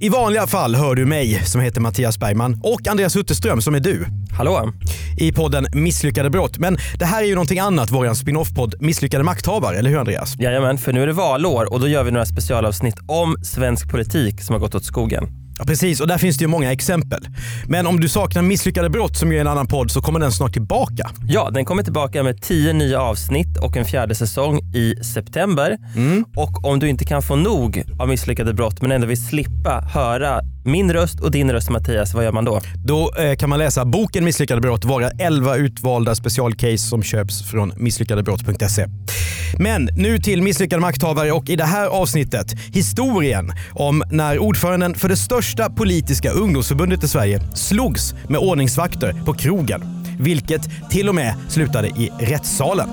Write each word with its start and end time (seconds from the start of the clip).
I 0.00 0.08
vanliga 0.08 0.46
fall 0.46 0.74
hör 0.74 0.94
du 0.94 1.06
mig 1.06 1.42
som 1.44 1.60
heter 1.60 1.80
Mattias 1.80 2.18
Bergman 2.18 2.60
och 2.62 2.88
Andreas 2.88 3.16
Hutterström 3.16 3.60
som 3.60 3.74
är 3.74 3.80
du. 3.80 4.06
Hallå? 4.36 4.72
I 5.18 5.32
podden 5.32 5.66
Misslyckade 5.72 6.30
brott. 6.30 6.58
Men 6.58 6.78
det 6.98 7.04
här 7.04 7.22
är 7.22 7.26
ju 7.26 7.34
någonting 7.34 7.58
annat, 7.58 7.90
vår 7.90 8.14
spin-off-podd 8.14 8.74
Misslyckade 8.80 9.24
makthavare, 9.24 9.76
eller 9.76 9.90
hur 9.90 9.98
Andreas? 9.98 10.38
Jajamän, 10.38 10.78
för 10.78 10.92
nu 10.92 11.02
är 11.02 11.06
det 11.06 11.12
valår 11.12 11.72
och 11.72 11.80
då 11.80 11.88
gör 11.88 12.04
vi 12.04 12.10
några 12.10 12.26
specialavsnitt 12.26 12.96
om 13.08 13.36
svensk 13.44 13.90
politik 13.90 14.42
som 14.42 14.52
har 14.52 14.60
gått 14.60 14.74
åt 14.74 14.84
skogen. 14.84 15.45
Ja, 15.58 15.64
precis, 15.64 16.00
och 16.00 16.06
där 16.06 16.18
finns 16.18 16.36
det 16.36 16.42
ju 16.42 16.48
många 16.48 16.72
exempel. 16.72 17.28
Men 17.68 17.86
om 17.86 18.00
du 18.00 18.08
saknar 18.08 18.42
Misslyckade 18.42 18.90
brott 18.90 19.16
som 19.16 19.32
ju 19.32 19.36
är 19.36 19.40
en 19.40 19.46
annan 19.46 19.66
podd 19.66 19.90
så 19.90 20.00
kommer 20.00 20.20
den 20.20 20.32
snart 20.32 20.52
tillbaka. 20.52 21.10
Ja, 21.28 21.50
den 21.50 21.64
kommer 21.64 21.82
tillbaka 21.82 22.22
med 22.22 22.42
tio 22.42 22.72
nya 22.72 23.00
avsnitt 23.00 23.58
och 23.62 23.76
en 23.76 23.84
fjärde 23.84 24.14
säsong 24.14 24.58
i 24.74 24.94
september. 25.04 25.76
Och 26.36 26.64
om 26.64 26.78
du 26.78 26.88
inte 26.88 27.04
kan 27.04 27.22
få 27.22 27.36
nog 27.36 27.82
av 27.98 28.08
misslyckade 28.08 28.54
brott 28.54 28.82
men 28.82 28.92
ändå 28.92 29.06
vill 29.06 29.26
slippa 29.26 29.80
höra 29.80 30.40
min 30.66 30.92
röst 30.92 31.20
och 31.20 31.30
din 31.30 31.52
röst 31.52 31.70
Mattias, 31.70 32.14
vad 32.14 32.24
gör 32.24 32.32
man 32.32 32.44
då? 32.44 32.60
Då 32.84 33.12
eh, 33.18 33.36
kan 33.36 33.50
man 33.50 33.58
läsa 33.58 33.84
boken 33.84 34.24
Misslyckade 34.24 34.60
brott, 34.60 34.84
vara 34.84 35.10
11 35.10 35.56
utvalda 35.56 36.14
specialcase 36.14 36.78
som 36.78 37.02
köps 37.02 37.50
från 37.50 37.72
misslyckadebrott.se. 37.76 38.86
Men 39.58 39.88
nu 39.96 40.18
till 40.18 40.42
Misslyckade 40.42 40.80
makthavare 40.80 41.32
och 41.32 41.48
i 41.48 41.56
det 41.56 41.64
här 41.64 41.86
avsnittet 41.86 42.52
historien 42.72 43.52
om 43.72 44.02
när 44.10 44.38
ordföranden 44.38 44.94
för 44.94 45.08
det 45.08 45.16
största 45.16 45.70
politiska 45.70 46.30
ungdomsförbundet 46.30 47.04
i 47.04 47.08
Sverige 47.08 47.40
slogs 47.54 48.14
med 48.28 48.40
ordningsvakter 48.40 49.14
på 49.26 49.34
krogen. 49.34 50.04
Vilket 50.18 50.90
till 50.90 51.08
och 51.08 51.14
med 51.14 51.34
slutade 51.48 51.88
i 51.88 52.12
rättssalen. 52.20 52.88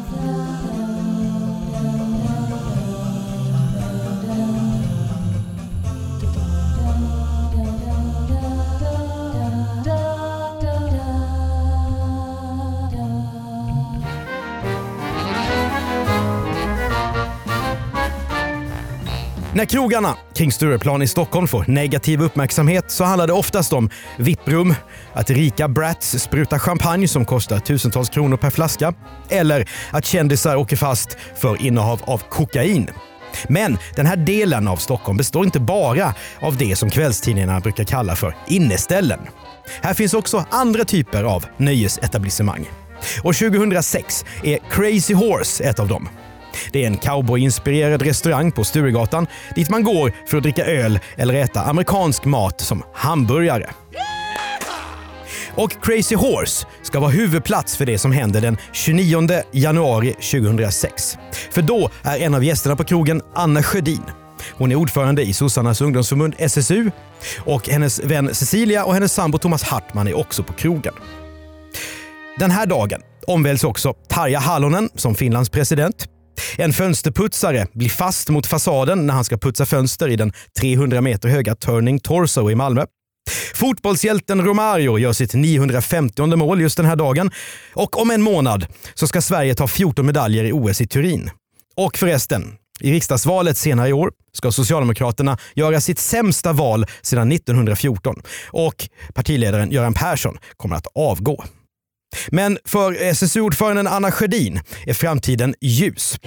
När 19.56 19.66
krogarna 19.66 20.18
kring 20.36 20.52
Stureplan 20.52 21.02
i 21.02 21.08
Stockholm 21.08 21.48
får 21.48 21.66
negativ 21.68 22.22
uppmärksamhet 22.22 22.92
så 22.92 23.04
handlar 23.04 23.28
det 23.28 23.34
oftast 23.34 23.74
om 23.74 23.90
vipprum, 24.18 24.76
att 25.14 25.30
rika 25.30 25.68
brats 25.68 26.20
sprutar 26.20 26.60
champagne 26.60 27.08
som 27.08 27.26
kostar 27.26 27.60
tusentals 27.60 28.10
kronor 28.10 28.38
per 28.38 28.50
flaska 28.50 28.94
eller 29.30 29.70
att 29.92 30.06
kändisar 30.06 30.56
åker 30.56 30.76
fast 30.76 31.18
för 31.36 31.62
innehav 31.62 32.02
av 32.06 32.22
kokain. 32.30 32.90
Men 33.48 33.78
den 33.96 34.06
här 34.06 34.16
delen 34.16 34.68
av 34.68 34.78
Stockholm 34.78 35.18
består 35.18 35.46
inte 35.46 35.60
bara 35.60 36.14
av 36.40 36.58
det 36.58 36.76
som 36.76 36.90
kvällstidningarna 36.90 37.60
brukar 37.60 37.84
kalla 37.84 38.16
för 38.16 38.36
inneställen. 38.48 39.20
Här 39.82 39.94
finns 39.94 40.14
också 40.14 40.46
andra 40.50 40.86
typer 40.86 41.24
av 41.24 41.46
nöjesetablissemang. 41.58 42.70
Och 43.24 43.36
2006 43.36 44.26
är 44.44 44.60
Crazy 44.70 45.14
Horse 45.14 45.64
ett 45.64 45.80
av 45.80 45.88
dem. 45.88 46.10
Det 46.72 46.84
är 46.84 46.88
en 46.88 46.98
cowboyinspirerad 46.98 48.02
restaurang 48.02 48.52
på 48.52 48.64
Sturegatan 48.64 49.28
dit 49.56 49.70
man 49.70 49.84
går 49.84 50.14
för 50.28 50.38
att 50.38 50.44
dricka 50.44 50.66
öl 50.66 51.00
eller 51.16 51.34
äta 51.34 51.62
amerikansk 51.62 52.26
mat 52.26 52.62
som 52.62 52.84
hamburgare. 52.94 53.70
Och 55.56 55.84
Crazy 55.84 56.16
Horse 56.16 56.68
ska 56.82 57.00
vara 57.00 57.12
huvudplats 57.12 57.78
för 57.78 57.86
det 57.86 57.98
som 57.98 58.12
händer 58.12 58.42
den 58.42 58.58
29 58.72 59.44
januari 59.52 60.14
2006. 60.14 61.18
För 61.52 61.62
då 61.62 61.90
är 62.04 62.18
en 62.18 62.36
av 62.36 62.44
gästerna 62.44 62.76
på 62.76 62.84
krogen 62.84 63.22
Anna 63.36 63.64
Sjödin. 63.64 64.04
Hon 64.52 64.72
är 64.72 64.76
ordförande 64.76 65.24
i 65.24 65.34
sossarnas 65.34 65.82
ungdomsförbund 65.82 66.36
SSU 66.38 66.92
och 67.38 67.70
hennes 67.70 68.00
vän 68.00 68.36
Cecilia 68.36 68.86
och 68.86 68.94
hennes 68.94 69.14
sambo 69.14 69.38
Thomas 69.38 69.64
Hartman 69.64 70.08
är 70.08 70.18
också 70.18 70.44
på 70.44 70.54
krogen. 70.54 70.94
Den 72.40 72.52
här 72.52 72.66
dagen 72.66 73.02
omväljs 73.28 73.64
också 73.64 73.94
Tarja 73.94 74.40
Halonen 74.40 74.90
som 74.96 75.16
Finlands 75.16 75.50
president. 75.50 76.08
En 76.58 76.74
fönsterputsare 76.74 77.68
blir 77.74 77.90
fast 77.90 78.30
mot 78.30 78.48
fasaden 78.48 79.08
när 79.08 79.14
han 79.14 79.24
ska 79.24 79.38
putsa 79.38 79.66
fönster 79.66 80.10
i 80.10 80.16
den 80.16 80.34
300 80.60 81.02
meter 81.02 81.30
höga 81.30 81.56
Turning 81.56 82.00
Torso 82.00 82.52
i 82.52 82.56
Malmö. 82.56 82.86
Fotbollshjälten 83.54 84.42
Romario 84.46 84.98
gör 84.98 85.14
sitt 85.14 85.34
950 85.34 86.36
mål 86.36 86.62
just 86.62 86.78
den 86.78 86.86
här 86.86 86.96
dagen. 86.96 87.32
Och 87.74 88.02
om 88.02 88.12
en 88.12 88.22
månad 88.22 88.66
så 88.94 89.08
ska 89.08 89.22
Sverige 89.22 89.56
ta 89.56 89.68
14 89.68 90.06
medaljer 90.06 90.44
i 90.44 90.52
OS 90.52 90.82
i 90.82 90.88
Turin. 90.88 91.30
Och 91.76 91.98
förresten, 91.98 92.56
i 92.80 92.92
riksdagsvalet 92.92 93.58
senare 93.58 93.90
i 93.90 93.94
år 93.94 94.12
ska 94.34 94.52
Socialdemokraterna 94.52 95.38
göra 95.56 95.82
sitt 95.82 96.00
sämsta 96.00 96.54
val 96.54 96.86
sedan 97.02 97.32
1914 97.32 98.16
och 98.48 98.90
partiledaren 99.14 99.72
Göran 99.72 99.94
Persson 99.94 100.38
kommer 100.58 100.76
att 100.76 100.88
avgå. 100.96 101.44
Men 102.32 102.58
för 102.66 102.94
SSU-ordföranden 102.94 103.88
Anna 103.88 104.12
Sjödin 104.12 104.60
är 104.86 104.94
framtiden 104.94 105.56
ljus. 105.62 106.18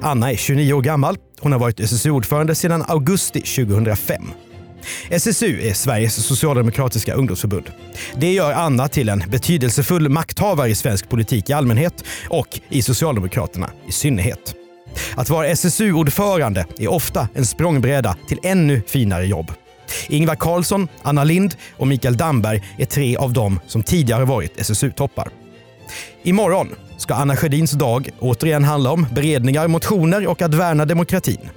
Anna 0.00 0.32
är 0.32 0.36
29 0.36 0.72
år 0.72 0.82
gammal. 0.82 1.16
Hon 1.40 1.52
har 1.52 1.58
varit 1.58 1.80
SSU-ordförande 1.80 2.54
sedan 2.54 2.84
augusti 2.88 3.40
2005. 3.40 4.22
SSU 5.10 5.60
är 5.68 5.74
Sveriges 5.74 6.26
socialdemokratiska 6.26 7.14
ungdomsförbund. 7.14 7.70
Det 8.16 8.32
gör 8.32 8.52
Anna 8.52 8.88
till 8.88 9.08
en 9.08 9.24
betydelsefull 9.28 10.08
makthavare 10.08 10.70
i 10.70 10.74
svensk 10.74 11.08
politik 11.08 11.50
i 11.50 11.52
allmänhet 11.52 12.04
och 12.28 12.60
i 12.68 12.82
Socialdemokraterna 12.82 13.70
i 13.88 13.92
synnerhet. 13.92 14.63
Att 15.16 15.30
vara 15.30 15.46
SSU-ordförande 15.46 16.66
är 16.78 16.88
ofta 16.88 17.28
en 17.34 17.46
språngbräda 17.46 18.16
till 18.28 18.38
ännu 18.42 18.82
finare 18.86 19.26
jobb. 19.26 19.52
Ingvar 20.08 20.34
Carlsson, 20.34 20.88
Anna 21.02 21.24
Lind 21.24 21.54
och 21.76 21.86
Mikael 21.86 22.16
Damberg 22.16 22.62
är 22.78 22.84
tre 22.84 23.16
av 23.16 23.32
dem 23.32 23.60
som 23.66 23.82
tidigare 23.82 24.24
varit 24.24 24.60
SSU-toppar. 24.60 25.28
Imorgon 26.22 26.68
ska 26.98 27.14
Anna 27.14 27.36
Sjödins 27.36 27.72
dag 27.72 28.10
återigen 28.20 28.64
handla 28.64 28.90
om 28.90 29.06
beredningar, 29.12 29.68
motioner 29.68 30.26
och 30.26 30.42
att 30.42 30.54
värna 30.54 30.84
demokratin. 30.84 31.48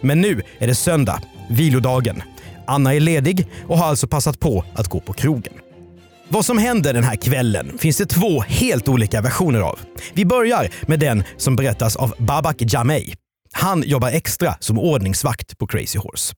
Men 0.00 0.20
nu 0.20 0.42
är 0.58 0.66
det 0.66 0.74
söndag, 0.74 1.20
vilodagen. 1.50 2.22
Anna 2.66 2.94
är 2.94 3.00
ledig 3.00 3.46
och 3.66 3.78
har 3.78 3.86
alltså 3.86 4.06
passat 4.08 4.40
på 4.40 4.64
att 4.74 4.88
gå 4.88 5.00
på 5.00 5.12
krogen. 5.12 5.52
Vad 6.28 6.44
som 6.44 6.58
händer 6.58 6.92
den 6.94 7.04
här 7.04 7.16
kvällen 7.16 7.78
finns 7.78 7.96
det 7.96 8.06
två 8.06 8.40
helt 8.40 8.88
olika 8.88 9.20
versioner 9.20 9.60
av. 9.60 9.78
Vi 10.12 10.24
börjar 10.24 10.68
med 10.82 11.00
den 11.00 11.24
som 11.36 11.56
berättas 11.56 11.96
av 11.96 12.14
Babak 12.18 12.56
Jamei. 12.58 13.14
Han 13.52 13.82
jobbar 13.82 14.08
extra 14.08 14.54
som 14.60 14.78
ordningsvakt 14.78 15.58
på 15.58 15.66
Crazy 15.66 15.98
Horse. 15.98 16.34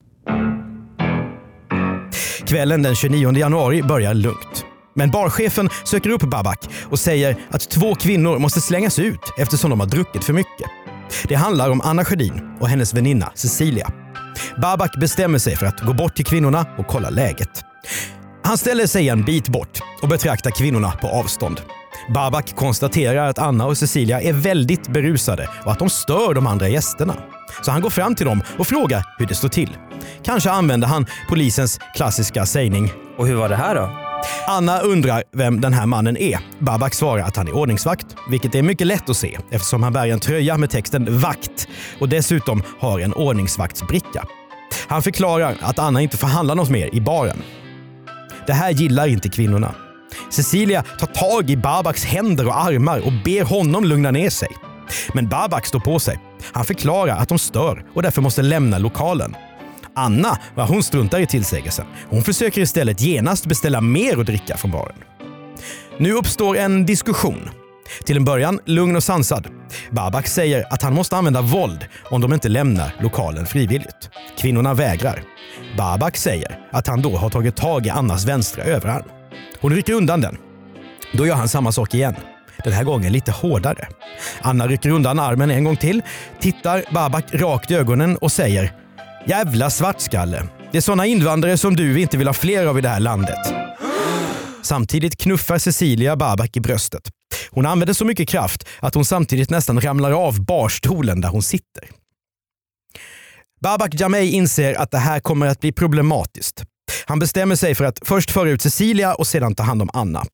Kvällen 2.46 2.82
den 2.82 2.94
29 2.94 3.32
januari 3.36 3.82
börjar 3.82 4.14
lugnt. 4.14 4.64
Men 4.94 5.10
barchefen 5.10 5.68
söker 5.84 6.10
upp 6.10 6.22
Babak 6.22 6.68
och 6.90 6.98
säger 6.98 7.36
att 7.50 7.70
två 7.70 7.94
kvinnor 7.94 8.38
måste 8.38 8.60
slängas 8.60 8.98
ut 8.98 9.32
eftersom 9.38 9.70
de 9.70 9.80
har 9.80 9.86
druckit 9.86 10.24
för 10.24 10.32
mycket. 10.32 10.70
Det 11.28 11.34
handlar 11.34 11.70
om 11.70 11.80
Anna 11.80 12.04
Sjödin 12.04 12.56
och 12.60 12.68
hennes 12.68 12.94
väninna 12.94 13.32
Cecilia. 13.34 13.92
Babak 14.62 14.90
bestämmer 15.00 15.38
sig 15.38 15.56
för 15.56 15.66
att 15.66 15.80
gå 15.80 15.92
bort 15.92 16.16
till 16.16 16.24
kvinnorna 16.24 16.66
och 16.78 16.86
kolla 16.86 17.10
läget. 17.10 17.67
Han 18.48 18.58
ställer 18.58 18.86
sig 18.86 19.08
en 19.08 19.22
bit 19.22 19.48
bort 19.48 19.80
och 20.02 20.08
betraktar 20.08 20.50
kvinnorna 20.50 20.90
på 20.90 21.08
avstånd. 21.08 21.60
Babak 22.14 22.56
konstaterar 22.56 23.26
att 23.26 23.38
Anna 23.38 23.66
och 23.66 23.78
Cecilia 23.78 24.20
är 24.20 24.32
väldigt 24.32 24.88
berusade 24.88 25.48
och 25.64 25.72
att 25.72 25.78
de 25.78 25.90
stör 25.90 26.34
de 26.34 26.46
andra 26.46 26.68
gästerna. 26.68 27.14
Så 27.62 27.70
han 27.70 27.80
går 27.80 27.90
fram 27.90 28.14
till 28.14 28.26
dem 28.26 28.42
och 28.58 28.66
frågar 28.66 29.04
hur 29.18 29.26
det 29.26 29.34
står 29.34 29.48
till. 29.48 29.76
Kanske 30.24 30.50
använder 30.50 30.88
han 30.88 31.06
polisens 31.28 31.80
klassiska 31.94 32.46
sägning 32.46 32.92
Och 33.18 33.26
hur 33.26 33.34
var 33.34 33.48
det 33.48 33.56
här 33.56 33.74
då? 33.74 33.90
Anna 34.46 34.80
undrar 34.80 35.24
vem 35.32 35.60
den 35.60 35.72
här 35.72 35.86
mannen 35.86 36.16
är. 36.16 36.38
Babak 36.58 36.94
svarar 36.94 37.22
att 37.22 37.36
han 37.36 37.48
är 37.48 37.56
ordningsvakt, 37.56 38.06
vilket 38.30 38.54
är 38.54 38.62
mycket 38.62 38.86
lätt 38.86 39.10
att 39.10 39.16
se 39.16 39.38
eftersom 39.50 39.82
han 39.82 39.92
bär 39.92 40.06
en 40.06 40.20
tröja 40.20 40.58
med 40.58 40.70
texten 40.70 41.18
“vakt” 41.18 41.68
och 42.00 42.08
dessutom 42.08 42.62
har 42.80 43.00
en 43.00 43.12
ordningsvaktsbricka. 43.12 44.24
Han 44.88 45.02
förklarar 45.02 45.56
att 45.60 45.78
Anna 45.78 46.00
inte 46.00 46.16
får 46.16 46.26
handla 46.26 46.54
något 46.54 46.70
mer 46.70 46.94
i 46.94 47.00
baren. 47.00 47.42
Det 48.48 48.54
här 48.54 48.70
gillar 48.70 49.06
inte 49.06 49.28
kvinnorna. 49.28 49.74
Cecilia 50.30 50.82
tar 50.82 51.06
tag 51.06 51.50
i 51.50 51.56
Babaks 51.56 52.04
händer 52.04 52.46
och 52.46 52.60
armar 52.60 52.98
och 52.98 53.12
ber 53.24 53.44
honom 53.44 53.84
lugna 53.84 54.10
ner 54.10 54.30
sig. 54.30 54.48
Men 55.14 55.28
Babak 55.28 55.66
står 55.66 55.80
på 55.80 55.98
sig 55.98 56.20
Han 56.52 56.64
förklarar 56.64 57.16
att 57.16 57.28
de 57.28 57.38
stör 57.38 57.84
och 57.94 58.02
därför 58.02 58.22
måste 58.22 58.42
lämna 58.42 58.78
lokalen. 58.78 59.36
Anna, 59.94 60.38
hon 60.54 60.82
struntar 60.82 61.20
i 61.20 61.26
tillsägelsen. 61.26 61.86
Hon 62.08 62.22
försöker 62.22 62.60
istället 62.60 63.00
genast 63.00 63.46
beställa 63.46 63.80
mer 63.80 64.20
att 64.20 64.26
dricka 64.26 64.56
från 64.56 64.70
baren. 64.70 64.96
Nu 65.98 66.12
uppstår 66.12 66.56
en 66.56 66.86
diskussion. 66.86 67.50
Till 68.04 68.16
en 68.16 68.24
början 68.24 68.60
lugn 68.64 68.96
och 68.96 69.02
sansad. 69.02 69.46
Babak 69.90 70.26
säger 70.26 70.64
att 70.70 70.82
han 70.82 70.94
måste 70.94 71.16
använda 71.16 71.42
våld 71.42 71.86
om 72.10 72.20
de 72.20 72.32
inte 72.32 72.48
lämnar 72.48 72.94
lokalen 73.00 73.46
frivilligt. 73.46 74.10
Kvinnorna 74.38 74.74
vägrar. 74.74 75.22
Babak 75.76 76.16
säger 76.16 76.58
att 76.72 76.86
han 76.86 77.02
då 77.02 77.16
har 77.16 77.30
tagit 77.30 77.56
tag 77.56 77.86
i 77.86 77.90
Annas 77.90 78.24
vänstra 78.24 78.64
överarm. 78.64 79.04
Hon 79.60 79.72
rycker 79.72 79.92
undan 79.92 80.20
den. 80.20 80.36
Då 81.12 81.26
gör 81.26 81.34
han 81.34 81.48
samma 81.48 81.72
sak 81.72 81.94
igen. 81.94 82.14
Den 82.64 82.72
här 82.72 82.84
gången 82.84 83.12
lite 83.12 83.32
hårdare. 83.32 83.88
Anna 84.40 84.66
rycker 84.66 84.90
undan 84.90 85.18
armen 85.18 85.50
en 85.50 85.64
gång 85.64 85.76
till, 85.76 86.02
tittar 86.40 86.84
Babak 86.94 87.24
rakt 87.32 87.70
i 87.70 87.74
ögonen 87.74 88.16
och 88.16 88.32
säger 88.32 88.72
“Jävla 89.26 89.70
svartskalle. 89.70 90.48
Det 90.72 90.78
är 90.78 90.82
sådana 90.82 91.06
invandrare 91.06 91.58
som 91.58 91.76
du 91.76 91.92
vi 91.92 92.02
inte 92.02 92.16
vill 92.16 92.26
ha 92.26 92.34
fler 92.34 92.66
av 92.66 92.78
i 92.78 92.80
det 92.80 92.88
här 92.88 93.00
landet.” 93.00 93.54
Samtidigt 94.62 95.16
knuffar 95.16 95.58
Cecilia 95.58 96.16
Babak 96.16 96.56
i 96.56 96.60
bröstet. 96.60 97.10
Hon 97.58 97.66
använder 97.66 97.94
så 97.94 98.04
mycket 98.04 98.28
kraft 98.28 98.66
att 98.80 98.94
hon 98.94 99.04
samtidigt 99.04 99.50
nästan 99.50 99.80
ramlar 99.80 100.12
av 100.12 100.44
barstolen 100.44 101.20
där 101.20 101.28
hon 101.28 101.42
sitter. 101.42 101.84
Babak 103.60 104.00
Jamei 104.00 104.30
inser 104.30 104.74
att 104.74 104.90
det 104.90 104.98
här 104.98 105.20
kommer 105.20 105.46
att 105.46 105.60
bli 105.60 105.72
problematiskt. 105.72 106.64
Han 107.06 107.18
bestämmer 107.18 107.56
sig 107.56 107.74
för 107.74 107.84
att 107.84 107.98
först 108.02 108.30
föra 108.30 108.50
ut 108.50 108.62
Cecilia 108.62 109.14
och 109.14 109.26
sedan 109.26 109.54
ta 109.54 109.62
hand 109.62 109.82
om 109.82 109.90
Anna. 109.92 110.24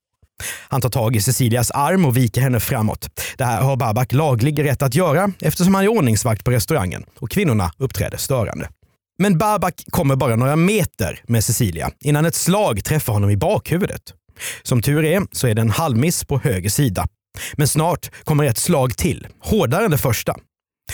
Han 0.69 0.81
tar 0.81 0.89
tag 0.89 1.17
i 1.17 1.21
Cecilias 1.21 1.71
arm 1.71 2.05
och 2.05 2.17
viker 2.17 2.41
henne 2.41 2.61
framåt. 2.61 3.09
Det 3.37 3.45
här 3.45 3.63
har 3.63 3.77
Babak 3.77 4.13
laglig 4.13 4.65
rätt 4.65 4.83
att 4.83 4.95
göra 4.95 5.33
eftersom 5.41 5.75
han 5.75 5.85
är 5.85 5.89
ordningsvakt 5.89 6.45
på 6.45 6.51
restaurangen 6.51 7.05
och 7.19 7.31
kvinnorna 7.31 7.73
uppträder 7.79 8.19
störande. 8.19 8.69
Men 9.19 9.39
Babak 9.39 9.85
kommer 9.91 10.17
bara 10.17 10.37
några 10.37 10.57
meter 10.57 11.21
med 11.27 11.45
Cecilia 11.45 11.91
innan 12.01 12.25
ett 12.25 12.35
slag 12.35 12.85
träffar 12.85 13.13
honom 13.13 13.31
i 13.31 13.37
bakhuvudet. 13.37 14.15
Som 14.63 14.83
tur 14.83 15.05
är 15.05 15.23
så 15.33 15.47
är 15.47 15.55
det 15.55 15.61
en 15.61 15.71
halvmiss 15.71 16.25
på 16.25 16.39
höger 16.39 16.71
sida. 16.71 17.07
Men 17.53 17.69
snart 17.69 18.11
kommer 18.25 18.45
ett 18.45 18.59
slag 18.59 18.97
till, 18.97 19.27
hårdare 19.41 19.85
än 19.85 19.91
det 19.91 19.99
första. 19.99 20.37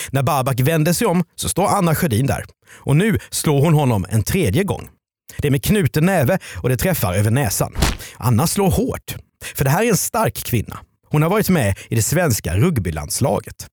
När 0.09 0.23
Babak 0.23 0.59
vänder 0.59 0.93
sig 0.93 1.07
om 1.07 1.23
så 1.35 1.49
står 1.49 1.67
Anna 1.67 1.95
Sjödin 1.95 2.27
där. 2.27 2.45
Och 2.71 2.95
nu 2.95 3.19
slår 3.29 3.61
hon 3.61 3.73
honom 3.73 4.05
en 4.09 4.23
tredje 4.23 4.63
gång. 4.63 4.89
Det 5.37 5.47
är 5.47 5.51
med 5.51 5.63
knuten 5.63 6.05
näve 6.05 6.39
och 6.55 6.69
det 6.69 6.77
träffar 6.77 7.13
över 7.13 7.31
näsan. 7.31 7.75
Anna 8.17 8.47
slår 8.47 8.71
hårt. 8.71 9.15
För 9.55 9.63
det 9.63 9.69
här 9.69 9.83
är 9.83 9.89
en 9.89 9.97
stark 9.97 10.35
kvinna. 10.35 10.79
Hon 11.07 11.21
har 11.21 11.29
varit 11.29 11.49
med 11.49 11.77
i 11.89 11.95
det 11.95 12.01
svenska 12.01 12.57
rugbylandslaget. 12.57 13.67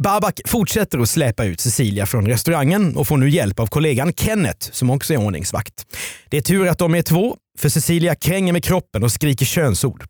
Babak 0.00 0.40
fortsätter 0.46 0.98
att 0.98 1.08
släpa 1.08 1.44
ut 1.44 1.60
Cecilia 1.60 2.06
från 2.06 2.26
restaurangen 2.26 2.96
och 2.96 3.08
får 3.08 3.16
nu 3.16 3.30
hjälp 3.30 3.60
av 3.60 3.66
kollegan 3.66 4.12
Kenneth 4.12 4.70
som 4.72 4.90
också 4.90 5.14
är 5.14 5.18
ordningsvakt. 5.18 5.86
Det 6.28 6.36
är 6.36 6.40
tur 6.40 6.68
att 6.68 6.78
de 6.78 6.94
är 6.94 7.02
två, 7.02 7.36
för 7.58 7.68
Cecilia 7.68 8.14
kränger 8.14 8.52
med 8.52 8.64
kroppen 8.64 9.02
och 9.02 9.12
skriker 9.12 9.46
könsord. 9.46 10.04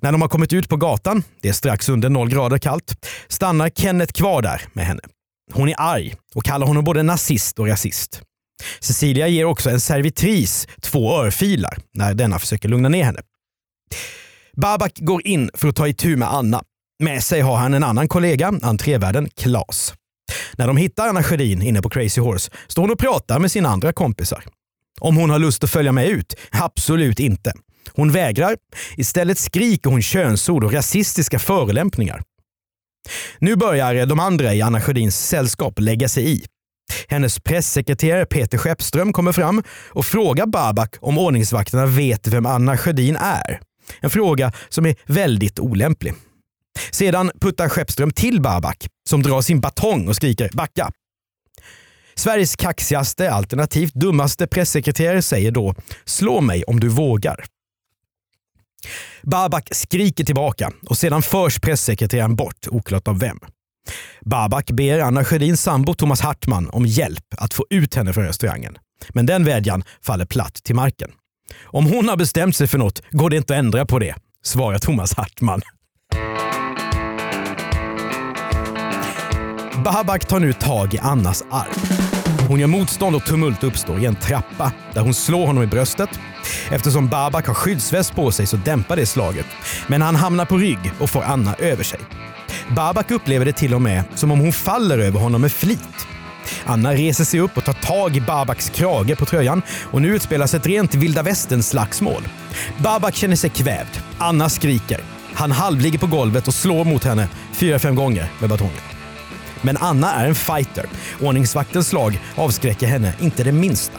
När 0.00 0.12
de 0.12 0.22
har 0.22 0.28
kommit 0.28 0.52
ut 0.52 0.68
på 0.68 0.76
gatan, 0.76 1.24
det 1.42 1.48
är 1.48 1.52
strax 1.52 1.88
under 1.88 2.10
noll 2.10 2.30
grader 2.30 2.58
kallt, 2.58 3.06
stannar 3.28 3.68
Kenneth 3.68 4.12
kvar 4.12 4.42
där 4.42 4.62
med 4.72 4.86
henne. 4.86 5.02
Hon 5.52 5.68
är 5.68 5.74
arg 5.78 6.14
och 6.34 6.44
kallar 6.44 6.66
honom 6.66 6.84
både 6.84 7.02
nazist 7.02 7.58
och 7.58 7.66
rasist. 7.66 8.22
Cecilia 8.80 9.28
ger 9.28 9.44
också 9.44 9.70
en 9.70 9.80
servitris 9.80 10.68
två 10.80 11.16
örfilar 11.16 11.78
när 11.94 12.14
denna 12.14 12.38
försöker 12.38 12.68
lugna 12.68 12.88
ner 12.88 13.04
henne. 13.04 13.20
Babak 14.56 14.98
går 14.98 15.26
in 15.26 15.50
för 15.54 15.68
att 15.68 15.76
ta 15.76 15.88
itu 15.88 16.16
med 16.16 16.34
Anna. 16.34 16.62
Med 16.98 17.22
sig 17.22 17.40
har 17.40 17.56
han 17.56 17.74
en 17.74 17.84
annan 17.84 18.08
kollega, 18.08 18.52
entrévärden 18.62 19.28
Klas. 19.36 19.94
När 20.56 20.66
de 20.66 20.76
hittar 20.76 21.08
Anna 21.08 21.22
Sjödin 21.22 21.62
inne 21.62 21.82
på 21.82 21.90
Crazy 21.90 22.20
Horse 22.20 22.50
står 22.68 22.82
hon 22.82 22.90
och 22.90 22.98
pratar 22.98 23.38
med 23.38 23.50
sina 23.50 23.68
andra 23.68 23.92
kompisar. 23.92 24.44
Om 25.00 25.16
hon 25.16 25.30
har 25.30 25.38
lust 25.38 25.64
att 25.64 25.70
följa 25.70 25.92
med 25.92 26.08
ut? 26.08 26.34
Absolut 26.50 27.20
inte. 27.20 27.52
Hon 27.94 28.12
vägrar. 28.12 28.56
Istället 28.96 29.38
skriker 29.38 29.90
hon 29.90 30.02
könsord 30.02 30.64
och 30.64 30.72
rasistiska 30.72 31.38
förolämpningar. 31.38 32.22
Nu 33.38 33.56
börjar 33.56 34.06
de 34.06 34.20
andra 34.20 34.54
i 34.54 34.62
Anna 34.62 34.80
Sjödins 34.80 35.26
sällskap 35.28 35.78
lägga 35.78 36.08
sig 36.08 36.32
i. 36.32 36.44
Hennes 37.08 37.40
pressekreterare 37.40 38.26
Peter 38.26 38.58
Skeppström 38.58 39.12
kommer 39.12 39.32
fram 39.32 39.62
och 39.88 40.06
frågar 40.06 40.46
Babak 40.46 40.96
om 41.00 41.18
ordningsvakterna 41.18 41.86
vet 41.86 42.26
vem 42.26 42.46
Anna 42.46 42.76
Sjödin 42.76 43.16
är. 43.16 43.60
En 44.00 44.10
fråga 44.10 44.52
som 44.68 44.86
är 44.86 44.94
väldigt 45.06 45.60
olämplig. 45.60 46.14
Sedan 46.90 47.30
puttar 47.40 47.68
Skeppström 47.68 48.10
till 48.10 48.40
Babak 48.40 48.86
som 49.08 49.22
drar 49.22 49.42
sin 49.42 49.60
batong 49.60 50.08
och 50.08 50.16
skriker 50.16 50.50
“backa”. 50.52 50.90
Sveriges 52.14 52.56
kaxigaste, 52.56 53.30
alternativt 53.30 53.94
dummaste 53.94 54.46
pressekreterare 54.46 55.22
säger 55.22 55.50
då 55.50 55.74
“slå 56.04 56.40
mig 56.40 56.64
om 56.64 56.80
du 56.80 56.88
vågar”. 56.88 57.44
Babak 59.22 59.68
skriker 59.70 60.24
tillbaka 60.24 60.72
och 60.86 60.98
sedan 60.98 61.22
förs 61.22 61.60
pressekreteraren 61.60 62.36
bort, 62.36 62.68
oklart 62.70 63.08
av 63.08 63.18
vem. 63.18 63.38
Babak 64.20 64.70
ber 64.70 64.98
Anna 64.98 65.24
Sjödins 65.24 65.62
sambo 65.62 65.94
Thomas 65.94 66.20
Hartman 66.20 66.70
om 66.70 66.86
hjälp 66.86 67.24
att 67.38 67.54
få 67.54 67.66
ut 67.70 67.94
henne 67.94 68.12
från 68.12 68.24
restaurangen. 68.24 68.78
Men 69.08 69.26
den 69.26 69.44
vädjan 69.44 69.84
faller 70.00 70.26
platt 70.26 70.54
till 70.54 70.74
marken. 70.74 71.10
Om 71.62 71.86
hon 71.86 72.08
har 72.08 72.16
bestämt 72.16 72.56
sig 72.56 72.66
för 72.66 72.78
något 72.78 73.02
går 73.10 73.30
det 73.30 73.36
inte 73.36 73.54
att 73.54 73.58
ändra 73.58 73.86
på 73.86 73.98
det, 73.98 74.14
svarar 74.42 74.78
Thomas 74.78 75.14
Hartman. 75.14 75.62
Babak 79.84 80.24
tar 80.24 80.40
nu 80.40 80.52
tag 80.52 80.94
i 80.94 80.98
Annas 80.98 81.44
arm. 81.50 81.72
Hon 82.48 82.60
gör 82.60 82.66
motstånd 82.66 83.16
och 83.16 83.24
tumult 83.24 83.64
uppstår 83.64 83.98
i 83.98 84.06
en 84.06 84.14
trappa 84.14 84.72
där 84.92 85.00
hon 85.00 85.14
slår 85.14 85.46
honom 85.46 85.62
i 85.62 85.66
bröstet. 85.66 86.10
Eftersom 86.70 87.08
Babak 87.08 87.46
har 87.46 87.54
skyddsväst 87.54 88.14
på 88.14 88.32
sig 88.32 88.46
så 88.46 88.56
dämpar 88.56 88.96
det 88.96 89.06
slaget. 89.06 89.46
Men 89.86 90.02
han 90.02 90.16
hamnar 90.16 90.44
på 90.44 90.56
rygg 90.56 90.92
och 90.98 91.10
får 91.10 91.22
Anna 91.22 91.54
över 91.54 91.84
sig. 91.84 92.00
Babak 92.76 93.10
upplever 93.10 93.44
det 93.44 93.52
till 93.52 93.74
och 93.74 93.82
med 93.82 94.04
som 94.14 94.30
om 94.30 94.40
hon 94.40 94.52
faller 94.52 94.98
över 94.98 95.20
honom 95.20 95.40
med 95.40 95.52
flit. 95.52 96.06
Anna 96.64 96.92
reser 96.92 97.24
sig 97.24 97.40
upp 97.40 97.56
och 97.56 97.64
tar 97.64 97.72
tag 97.72 98.16
i 98.16 98.20
Babaks 98.20 98.70
krage 98.70 99.18
på 99.18 99.24
tröjan 99.24 99.62
och 99.90 100.02
nu 100.02 100.16
utspelas 100.16 100.54
ett 100.54 100.66
rent 100.66 100.94
vilda 100.94 101.22
västern-slagsmål. 101.22 102.22
Babak 102.78 103.14
känner 103.14 103.36
sig 103.36 103.50
kvävd. 103.50 104.00
Anna 104.18 104.48
skriker. 104.48 105.00
Han 105.34 105.52
halvligger 105.52 105.98
på 105.98 106.06
golvet 106.06 106.48
och 106.48 106.54
slår 106.54 106.84
mot 106.84 107.04
henne 107.04 107.28
fyra, 107.52 107.78
fem 107.78 107.94
gånger 107.94 108.26
med 108.38 108.50
batongen. 108.50 108.91
Men 109.62 109.76
Anna 109.76 110.12
är 110.12 110.28
en 110.28 110.34
fighter. 110.34 110.86
Ordningsvaktens 111.20 111.88
slag 111.88 112.20
avskräcker 112.34 112.86
henne 112.86 113.12
inte 113.20 113.44
det 113.44 113.52
minsta. 113.52 113.98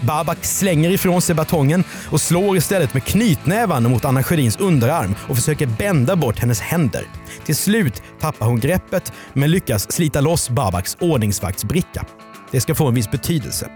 Babak 0.00 0.44
slänger 0.44 0.90
ifrån 0.90 1.22
sig 1.22 1.34
batongen 1.34 1.84
och 2.10 2.20
slår 2.20 2.56
istället 2.56 2.94
med 2.94 3.04
knytnävarna 3.04 3.88
mot 3.88 4.04
Anna 4.04 4.22
Sjödins 4.22 4.56
underarm 4.56 5.14
och 5.28 5.36
försöker 5.36 5.66
bända 5.66 6.16
bort 6.16 6.38
hennes 6.38 6.60
händer. 6.60 7.04
Till 7.44 7.56
slut 7.56 8.02
tappar 8.20 8.46
hon 8.46 8.60
greppet 8.60 9.12
men 9.32 9.50
lyckas 9.50 9.92
slita 9.92 10.20
loss 10.20 10.50
Babaks 10.50 10.96
ordningsvaktsbricka. 11.00 12.04
Det 12.50 12.60
ska 12.60 12.74
få 12.74 12.88
en 12.88 12.94
viss 12.94 13.10
betydelse. 13.10 13.70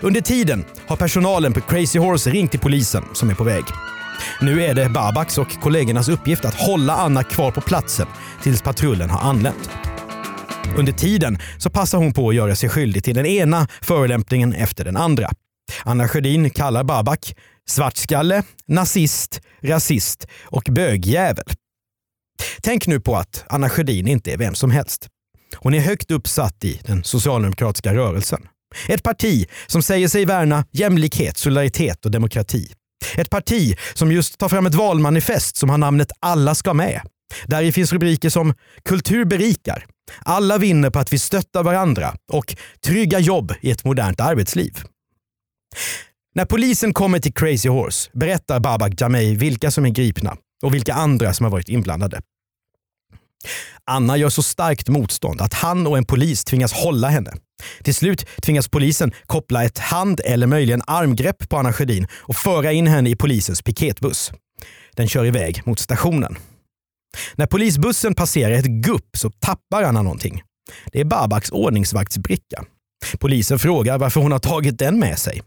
Under 0.00 0.20
tiden 0.20 0.64
har 0.86 0.96
personalen 0.96 1.52
på 1.52 1.60
Crazy 1.60 1.98
Horse 1.98 2.30
ringt 2.30 2.50
till 2.50 2.60
polisen 2.60 3.04
som 3.12 3.30
är 3.30 3.34
på 3.34 3.44
väg. 3.44 3.64
Nu 4.40 4.64
är 4.64 4.74
det 4.74 4.88
Babaks 4.88 5.38
och 5.38 5.60
kollegornas 5.60 6.08
uppgift 6.08 6.44
att 6.44 6.54
hålla 6.54 6.96
Anna 6.96 7.22
kvar 7.22 7.50
på 7.50 7.60
platsen 7.60 8.06
tills 8.42 8.62
patrullen 8.62 9.10
har 9.10 9.30
anlänt. 9.30 9.70
Under 10.78 10.92
tiden 10.92 11.38
så 11.58 11.70
passar 11.70 11.98
hon 11.98 12.12
på 12.12 12.28
att 12.28 12.34
göra 12.34 12.56
sig 12.56 12.68
skyldig 12.68 13.04
till 13.04 13.14
den 13.14 13.26
ena 13.26 13.68
förolämpningen 13.82 14.52
efter 14.52 14.84
den 14.84 14.96
andra. 14.96 15.30
Anna 15.84 16.08
Sjödin 16.08 16.50
kallar 16.50 16.84
Babak 16.84 17.34
svartskalle, 17.68 18.42
nazist, 18.66 19.40
rasist 19.62 20.26
och 20.42 20.62
bögjävel. 20.70 21.44
Tänk 22.62 22.86
nu 22.86 23.00
på 23.00 23.16
att 23.16 23.44
Anna 23.48 23.68
Sjödin 23.68 24.08
inte 24.08 24.32
är 24.32 24.36
vem 24.36 24.54
som 24.54 24.70
helst. 24.70 25.08
Hon 25.56 25.74
är 25.74 25.80
högt 25.80 26.10
uppsatt 26.10 26.64
i 26.64 26.80
den 26.86 27.04
socialdemokratiska 27.04 27.94
rörelsen. 27.94 28.48
Ett 28.88 29.02
parti 29.02 29.46
som 29.66 29.82
säger 29.82 30.08
sig 30.08 30.24
värna 30.24 30.64
jämlikhet, 30.70 31.36
solidaritet 31.36 32.04
och 32.04 32.10
demokrati. 32.10 32.72
Ett 33.16 33.30
parti 33.30 33.76
som 33.94 34.12
just 34.12 34.38
tar 34.38 34.48
fram 34.48 34.66
ett 34.66 34.74
valmanifest 34.74 35.56
som 35.56 35.70
har 35.70 35.78
namnet 35.78 36.12
Alla 36.20 36.54
ska 36.54 36.74
med. 36.74 37.00
Där 37.46 37.72
finns 37.72 37.92
rubriker 37.92 38.30
som 38.30 38.54
“Kultur 38.84 39.24
berikar”, 39.24 39.86
“Alla 40.24 40.58
vinner 40.58 40.90
på 40.90 40.98
att 40.98 41.12
vi 41.12 41.18
stöttar 41.18 41.62
varandra” 41.62 42.14
och 42.32 42.56
“Trygga 42.84 43.18
jobb 43.18 43.54
i 43.60 43.70
ett 43.70 43.84
modernt 43.84 44.20
arbetsliv”. 44.20 44.82
När 46.34 46.44
polisen 46.44 46.94
kommer 46.94 47.18
till 47.18 47.34
Crazy 47.34 47.68
Horse 47.68 48.10
berättar 48.12 48.60
Babak 48.60 49.00
Jamei 49.00 49.34
vilka 49.34 49.70
som 49.70 49.86
är 49.86 49.90
gripna 49.90 50.36
och 50.62 50.74
vilka 50.74 50.94
andra 50.94 51.34
som 51.34 51.44
har 51.44 51.50
varit 51.50 51.68
inblandade. 51.68 52.20
Anna 53.84 54.16
gör 54.16 54.28
så 54.28 54.42
starkt 54.42 54.88
motstånd 54.88 55.40
att 55.40 55.54
han 55.54 55.86
och 55.86 55.98
en 55.98 56.04
polis 56.04 56.44
tvingas 56.44 56.72
hålla 56.72 57.08
henne. 57.08 57.32
Till 57.82 57.94
slut 57.94 58.26
tvingas 58.42 58.68
polisen 58.68 59.12
koppla 59.26 59.64
ett 59.64 59.78
hand 59.78 60.20
eller 60.24 60.46
möjligen 60.46 60.82
armgrepp 60.86 61.48
på 61.48 61.56
Anna 61.56 61.72
Sjödin 61.72 62.06
och 62.14 62.36
föra 62.36 62.72
in 62.72 62.86
henne 62.86 63.10
i 63.10 63.16
polisens 63.16 63.62
piketbuss. 63.62 64.32
Den 64.96 65.08
kör 65.08 65.26
iväg 65.26 65.62
mot 65.64 65.78
stationen. 65.78 66.36
När 67.34 67.46
polisbussen 67.46 68.14
passerar 68.14 68.54
ett 68.54 68.64
gupp 68.64 69.16
så 69.16 69.30
tappar 69.30 69.82
Anna 69.82 70.02
någonting. 70.02 70.42
Det 70.92 71.00
är 71.00 71.04
Babaks 71.04 71.50
ordningsvaktsbricka. 71.50 72.64
Polisen 73.18 73.58
frågar 73.58 73.98
varför 73.98 74.20
hon 74.20 74.32
har 74.32 74.38
tagit 74.38 74.78
den 74.78 74.98
med 74.98 75.18
sig. 75.18 75.42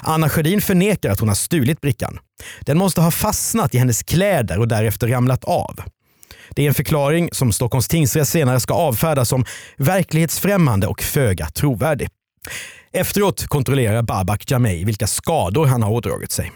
Anna 0.00 0.28
Sjödin 0.28 0.60
förnekar 0.60 1.10
att 1.10 1.20
hon 1.20 1.28
har 1.28 1.36
stulit 1.36 1.80
brickan. 1.80 2.18
Den 2.60 2.78
måste 2.78 3.00
ha 3.00 3.10
fastnat 3.10 3.74
i 3.74 3.78
hennes 3.78 4.02
kläder 4.02 4.58
och 4.58 4.68
därefter 4.68 5.08
ramlat 5.08 5.44
av. 5.44 5.80
Det 6.50 6.62
är 6.62 6.68
en 6.68 6.74
förklaring 6.74 7.28
som 7.32 7.52
Stockholms 7.52 7.88
tingsrätt 7.88 8.28
senare 8.28 8.60
ska 8.60 8.74
avfärda 8.74 9.24
som 9.24 9.44
verklighetsfrämmande 9.76 10.86
och 10.86 11.02
föga 11.02 11.46
trovärdig. 11.46 12.08
Efteråt 12.92 13.46
kontrollerar 13.46 14.02
Babak 14.02 14.50
Jamei 14.50 14.84
vilka 14.84 15.06
skador 15.06 15.66
han 15.66 15.82
har 15.82 15.90
ådragit 15.90 16.32
sig. 16.32 16.52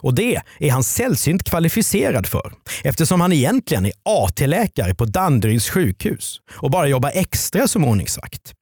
Och 0.00 0.14
det 0.14 0.40
är 0.58 0.70
han 0.70 0.84
sällsynt 0.84 1.42
kvalificerad 1.42 2.26
för 2.26 2.52
eftersom 2.84 3.20
han 3.20 3.32
egentligen 3.32 3.86
är 3.86 3.92
AT-läkare 4.04 4.94
på 4.94 5.04
Danderyds 5.04 5.70
sjukhus 5.70 6.40
och 6.56 6.70
bara 6.70 6.88
jobbar 6.88 7.12
extra 7.14 7.68
som 7.68 7.84
ordningsvakt. 7.84 8.52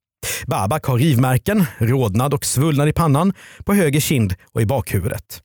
Babak 0.46 0.84
har 0.84 0.98
rivmärken, 0.98 1.66
rodnad 1.78 2.34
och 2.34 2.44
svullnad 2.44 2.88
i 2.88 2.92
pannan, 2.92 3.32
på 3.64 3.74
höger 3.74 4.00
kind 4.00 4.34
och 4.52 4.62
i 4.62 4.66
bakhuvudet. 4.66 5.40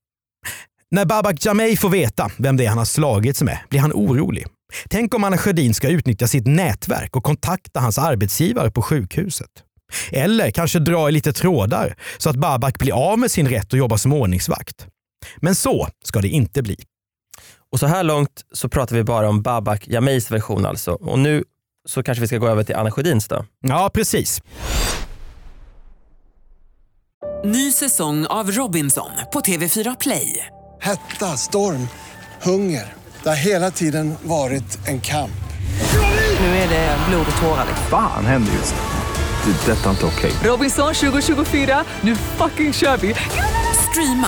När 0.91 1.05
Babak 1.05 1.45
Jamei 1.45 1.77
får 1.77 1.89
veta 1.89 2.31
vem 2.37 2.57
det 2.57 2.65
är 2.65 2.69
han 2.69 2.77
har 2.77 2.85
slagits 2.85 3.41
med 3.41 3.59
blir 3.69 3.79
han 3.79 3.93
orolig. 3.93 4.45
Tänk 4.89 5.13
om 5.13 5.23
Anna 5.23 5.37
Sjödin 5.37 5.73
ska 5.73 5.89
utnyttja 5.89 6.27
sitt 6.27 6.47
nätverk 6.47 7.15
och 7.15 7.23
kontakta 7.23 7.79
hans 7.79 7.97
arbetsgivare 7.97 8.71
på 8.71 8.81
sjukhuset. 8.81 9.49
Eller 10.11 10.51
kanske 10.51 10.79
dra 10.79 11.09
i 11.09 11.11
lite 11.11 11.33
trådar 11.33 11.95
så 12.17 12.29
att 12.29 12.35
Babak 12.35 12.79
blir 12.79 12.93
av 12.93 13.19
med 13.19 13.31
sin 13.31 13.47
rätt 13.47 13.73
att 13.73 13.79
jobba 13.79 13.97
som 13.97 14.13
ordningsvakt. 14.13 14.87
Men 15.37 15.55
så 15.55 15.87
ska 16.03 16.21
det 16.21 16.27
inte 16.27 16.61
bli. 16.61 16.77
Och 17.71 17.79
så 17.79 17.87
här 17.87 18.03
långt 18.03 18.41
så 18.51 18.69
pratar 18.69 18.95
vi 18.95 19.03
bara 19.03 19.29
om 19.29 19.41
Babak 19.41 19.87
Jameis 19.87 20.31
version 20.31 20.65
alltså. 20.65 20.91
Och 20.91 21.19
nu 21.19 21.43
så 21.89 22.03
kanske 22.03 22.21
vi 22.21 22.27
ska 22.27 22.37
gå 22.37 22.47
över 22.47 22.63
till 22.63 22.75
Anna 22.75 22.91
Sjödins 22.91 23.27
då. 23.27 23.45
Ja, 23.61 23.91
precis. 23.93 24.41
Ny 27.45 27.71
säsong 27.71 28.25
av 28.25 28.51
Robinson 28.51 29.09
på 29.33 29.39
TV4 29.39 29.95
Play. 29.99 30.45
Hetta, 30.81 31.37
storm, 31.37 31.87
hunger. 32.41 32.93
Det 33.23 33.29
har 33.29 33.35
hela 33.35 33.71
tiden 33.71 34.15
varit 34.23 34.87
en 34.87 35.01
kamp. 35.01 35.43
Nu 36.39 36.45
är 36.45 36.69
det 36.69 36.97
blod 37.09 37.25
och 37.35 37.41
tårar. 37.41 37.65
Fan 37.89 38.25
händer 38.25 38.53
just 38.53 38.75
det. 38.75 38.81
Det 39.45 39.71
är 39.71 39.75
detta 39.75 39.89
inte 39.89 40.05
okej. 40.05 40.31
Robinson 40.43 40.93
2024, 40.93 41.83
nu 42.01 42.15
fucking 42.15 42.73
kör 42.73 42.97
vi! 42.97 43.15
Streama 43.89 44.27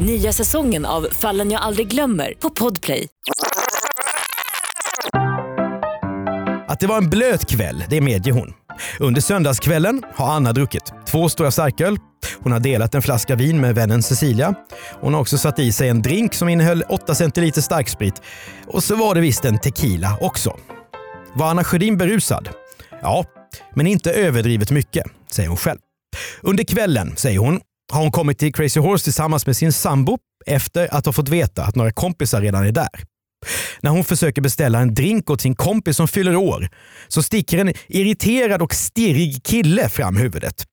Nya 0.00 0.32
säsongen 0.32 0.86
av 0.86 1.08
Fallen 1.12 1.50
jag 1.50 1.62
aldrig 1.62 1.88
glömmer 1.88 2.34
på 2.40 2.50
Podplay. 2.50 3.06
Att 6.68 6.80
det 6.80 6.86
var 6.86 6.98
en 6.98 7.10
blöt 7.10 7.50
kväll, 7.50 7.84
det 7.88 8.00
medger 8.00 8.32
hon. 8.32 8.52
Under 9.00 9.20
söndagskvällen 9.20 10.02
har 10.14 10.32
Anna 10.32 10.52
druckit 10.52 10.92
två 11.06 11.28
stora 11.28 11.50
starköl. 11.50 11.98
Hon 12.42 12.52
har 12.52 12.60
delat 12.60 12.94
en 12.94 13.02
flaska 13.02 13.36
vin 13.36 13.60
med 13.60 13.74
vännen 13.74 14.02
Cecilia. 14.02 14.54
Hon 15.00 15.14
har 15.14 15.20
också 15.20 15.38
satt 15.38 15.58
i 15.58 15.72
sig 15.72 15.88
en 15.88 16.02
drink 16.02 16.34
som 16.34 16.48
innehöll 16.48 16.82
8 16.88 17.14
centiliter 17.14 17.60
starksprit. 17.60 18.22
Och 18.66 18.84
så 18.84 18.96
var 18.96 19.14
det 19.14 19.20
visst 19.20 19.44
en 19.44 19.58
tequila 19.58 20.18
också. 20.20 20.56
Var 21.34 21.50
Anna 21.50 21.64
Sjödin 21.64 21.96
berusad? 21.96 22.48
Ja, 23.02 23.24
men 23.74 23.86
inte 23.86 24.12
överdrivet 24.12 24.70
mycket, 24.70 25.04
säger 25.30 25.48
hon 25.48 25.58
själv. 25.58 25.78
Under 26.42 26.64
kvällen, 26.64 27.16
säger 27.16 27.38
hon, 27.38 27.60
har 27.92 28.00
hon 28.00 28.10
kommit 28.10 28.38
till 28.38 28.52
Crazy 28.52 28.80
Horse 28.80 29.04
tillsammans 29.04 29.46
med 29.46 29.56
sin 29.56 29.72
sambo 29.72 30.18
efter 30.46 30.94
att 30.94 31.06
ha 31.06 31.12
fått 31.12 31.28
veta 31.28 31.64
att 31.64 31.74
några 31.74 31.92
kompisar 31.92 32.40
redan 32.40 32.66
är 32.66 32.72
där. 32.72 32.88
När 33.80 33.90
hon 33.90 34.04
försöker 34.04 34.42
beställa 34.42 34.78
en 34.78 34.94
drink 34.94 35.30
åt 35.30 35.40
sin 35.40 35.54
kompis 35.54 35.96
som 35.96 36.08
fyller 36.08 36.36
år 36.36 36.68
så 37.08 37.22
sticker 37.22 37.58
en 37.58 37.74
irriterad 37.88 38.62
och 38.62 38.74
stirrig 38.74 39.42
kille 39.44 39.88
fram 39.88 40.16
huvudet. 40.16 40.64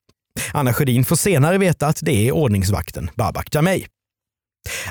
Anna 0.51 0.73
Sjödin 0.73 1.05
får 1.05 1.15
senare 1.15 1.57
veta 1.57 1.87
att 1.87 1.99
det 2.01 2.27
är 2.27 2.31
ordningsvakten 2.31 3.09
Babak 3.15 3.55
Jamei. 3.55 3.87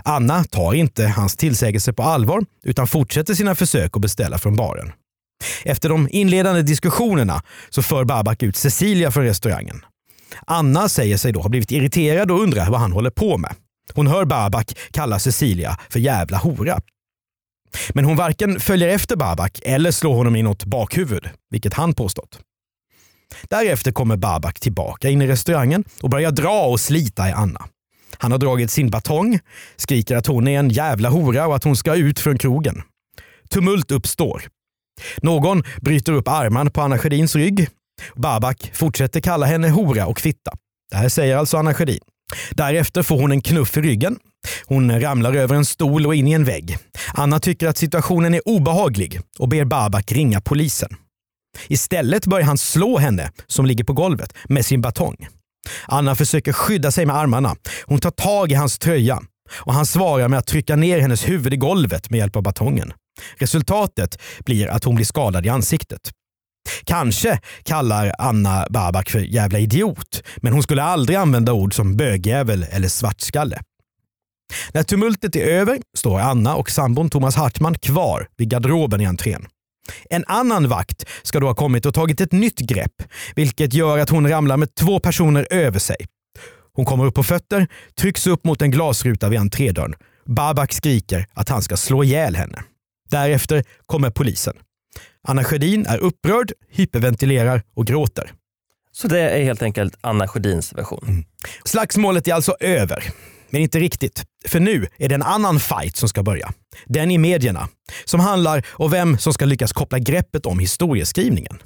Anna 0.05 0.45
tar 0.45 0.75
inte 0.75 1.07
hans 1.07 1.37
tillsägelse 1.37 1.93
på 1.93 2.03
allvar 2.03 2.45
utan 2.63 2.87
fortsätter 2.87 3.35
sina 3.35 3.55
försök 3.55 3.97
att 3.97 4.03
beställa 4.03 4.39
från 4.39 4.57
baren. 4.57 4.93
Efter 5.65 5.89
de 5.89 6.09
inledande 6.11 6.63
diskussionerna 6.63 7.43
så 7.71 7.83
för 7.83 8.05
Babak 8.05 8.43
ut 8.43 8.57
Cecilia 8.57 9.11
från 9.11 9.25
restaurangen. 9.25 9.85
Anna 10.47 10.89
säger 10.89 11.17
sig 11.17 11.33
då 11.33 11.41
ha 11.41 11.49
blivit 11.49 11.71
irriterad 11.71 12.31
och 12.31 12.41
undrar 12.41 12.71
vad 12.71 12.81
han 12.81 12.93
håller 12.93 13.11
på 13.11 13.39
med. 13.39 13.55
Hon 13.95 14.07
hör 14.07 14.25
Babak 14.25 14.77
kalla 14.91 15.19
Cecilia 15.19 15.79
för 15.91 16.01
jävla 16.01 16.39
hora. 16.39 16.81
Men 17.95 18.05
hon 18.05 18.17
varken 18.17 18.61
följer 18.61 18.89
efter 18.89 19.17
Babak 19.17 19.61
eller 19.63 19.91
slår 19.91 20.15
honom 20.15 20.37
i 20.37 20.43
något 20.43 20.65
bakhuvud, 20.65 21.29
vilket 21.51 21.75
han 21.75 21.95
påstått. 21.95 22.41
Därefter 23.43 23.93
kommer 23.93 24.17
Babak 24.17 24.61
tillbaka 24.61 25.09
in 25.09 25.23
i 25.23 25.27
restaurangen 25.27 25.85
och 26.01 26.11
börjar 26.11 26.31
dra 26.31 26.67
och 26.67 26.81
slita 26.81 27.29
i 27.29 27.33
Anna. 27.33 27.69
Han 28.19 28.33
har 28.33 28.39
dragit 28.39 28.71
sin 28.71 28.91
batong, 28.91 29.39
skriker 29.77 30.17
att 30.17 30.27
hon 30.27 30.49
är 30.49 30.59
en 30.59 30.69
jävla 30.69 31.09
hora 31.09 31.47
och 31.47 31.57
att 31.57 31.65
hon 31.65 31.77
ska 31.77 31.95
ut 31.95 32.21
från 32.21 32.39
krogen. 32.39 32.83
Tumult 33.49 33.91
uppstår. 33.91 34.43
Någon 35.23 35.63
bryter 35.81 36.13
upp 36.13 36.29
armarna 36.29 36.71
på 36.71 36.81
Anna 36.81 36.99
Sjödins 36.99 37.37
rygg. 37.37 37.69
Babak 38.15 38.71
fortsätter 38.75 39.21
kalla 39.21 39.47
henne 39.47 39.69
hora 39.69 40.07
och 40.07 40.21
fitta. 40.21 40.53
Det 40.91 40.97
här 40.97 41.09
säger 41.09 41.37
alltså 41.37 41.57
Anna 41.57 41.75
Sjödin. 41.75 42.01
Därefter 42.51 43.03
får 43.03 43.21
hon 43.21 43.33
en 43.33 43.41
knuff 43.41 43.77
i 43.77 43.81
ryggen. 43.81 44.19
Hon 44.67 45.01
ramlar 45.01 45.35
över 45.35 45.55
en 45.55 45.65
stol 45.65 46.07
och 46.07 46.15
in 46.15 46.29
i 46.29 46.33
en 46.33 46.45
vägg. 46.45 46.79
Anna 47.15 47.41
tycker 47.41 47.69
att 47.69 47.77
situationen 47.77 48.35
är 48.35 48.49
obehaglig 48.49 49.21
och 49.39 49.49
ber 49.49 49.65
Babak 49.65 50.13
ringa 50.13 50.41
polisen. 50.41 50.89
Istället 51.69 52.27
börjar 52.27 52.47
han 52.47 52.59
slå 52.59 52.99
henne, 52.99 53.31
som 53.47 53.67
ligger 53.67 53.85
på 53.85 53.93
golvet, 53.93 54.35
med 54.49 54.67
sin 54.67 54.81
batong. 54.81 55.17
Anna 55.87 56.15
försöker 56.15 56.53
skydda 56.53 56.91
sig 56.91 57.07
med 57.07 57.17
armarna. 57.17 57.57
Hon 57.85 57.99
tar 57.99 58.11
tag 58.11 58.53
i 58.53 58.55
hans 58.55 58.79
tröja 58.79 59.23
och 59.55 59.75
han 59.75 59.87
svarar 59.87 60.29
med 60.29 60.39
att 60.39 60.47
trycka 60.47 60.77
ner 60.77 61.01
hennes 61.01 61.29
huvud 61.29 61.55
i 61.55 61.57
golvet 61.57 62.11
med 62.11 62.19
hjälp 62.19 62.37
av 62.37 62.43
batongen. 62.43 62.93
Resultatet 63.37 64.23
blir 64.45 64.67
att 64.69 64.85
hon 64.85 64.95
blir 64.95 65.07
skadad 65.07 65.47
i 65.47 65.49
ansiktet. 65.49 66.11
Kanske 66.85 67.41
kallar 67.63 68.13
Anna 68.19 68.67
Babak 68.71 69.11
för 69.11 69.19
jävla 69.19 69.59
idiot, 69.59 70.23
men 70.37 70.53
hon 70.53 70.63
skulle 70.63 70.83
aldrig 70.83 71.19
använda 71.19 71.53
ord 71.53 71.75
som 71.75 71.97
bögjävel 71.97 72.67
eller 72.71 72.89
svartskalle. 72.89 73.59
När 74.73 74.83
tumultet 74.83 75.37
är 75.37 75.47
över 75.47 75.79
står 75.97 76.21
Anna 76.21 76.55
och 76.55 76.71
sambon 76.71 77.11
Thomas 77.11 77.37
Hartman 77.37 77.75
kvar 77.75 78.29
vid 78.37 78.49
garderoben 78.49 79.01
i 79.01 79.05
entrén. 79.05 79.47
En 80.11 80.25
annan 80.27 80.69
vakt 80.69 81.05
ska 81.23 81.41
då 81.41 81.47
ha 81.47 81.55
kommit 81.55 81.87
och 81.87 81.95
tagit 81.95 82.21
ett 82.21 82.33
nytt 82.33 82.59
grepp, 82.59 83.03
vilket 83.35 83.75
gör 83.75 83.99
att 83.99 84.11
hon 84.11 84.29
ramlar 84.29 84.57
med 84.57 84.75
två 84.75 85.01
personer 85.01 85.47
över 85.51 85.79
sig. 85.79 85.97
Hon 86.75 86.85
kommer 86.85 87.07
upp 87.07 87.15
på 87.15 87.23
fötter, 87.23 87.67
trycks 88.01 88.27
upp 88.27 88.45
mot 88.45 88.63
en 88.63 88.71
glasruta 88.71 89.29
vid 89.29 89.39
entrédörren. 89.39 89.95
Babak 90.27 90.73
skriker 90.73 91.27
att 91.35 91.49
han 91.49 91.63
ska 91.63 91.77
slå 91.77 92.05
ihjäl 92.05 92.37
henne. 92.37 92.63
Därefter 93.11 93.65
kommer 93.87 94.11
polisen. 94.11 94.55
Anna 95.29 95.45
Sjödin 95.45 95.87
är 95.87 95.99
upprörd, 95.99 96.53
hyperventilerar 96.71 97.63
och 97.75 97.87
gråter. 97.87 98.33
Så 98.93 99.09
det 99.09 99.21
är 99.21 99.45
helt 99.45 99.63
enkelt 99.63 99.97
Anna 100.01 100.29
Sjödins 100.29 100.73
version. 100.73 101.05
Mm. 101.09 101.25
Slagsmålet 101.65 102.29
är 102.29 102.35
alltså 102.35 102.57
över. 102.61 103.05
Men 103.51 103.63
inte 103.63 103.79
riktigt. 103.79 104.25
För 104.49 104.61
nu 104.61 104.87
är 104.99 105.09
det 105.09 105.15
en 105.15 105.23
annan 105.23 105.61
fight 105.61 105.97
som 105.97 106.09
ska 106.09 106.23
börja. 106.23 106.53
Den 106.87 107.11
i 107.11 107.19
medierna. 107.19 107.69
Som 108.05 108.21
handlar 108.21 108.67
om 108.71 108.91
vem 108.91 109.19
som 109.19 109.33
ska 109.33 109.45
lyckas 109.45 109.73
koppla 109.73 109.99
greppet 109.99 110.47
om 110.47 110.59
historieskrivningen. 110.59 111.63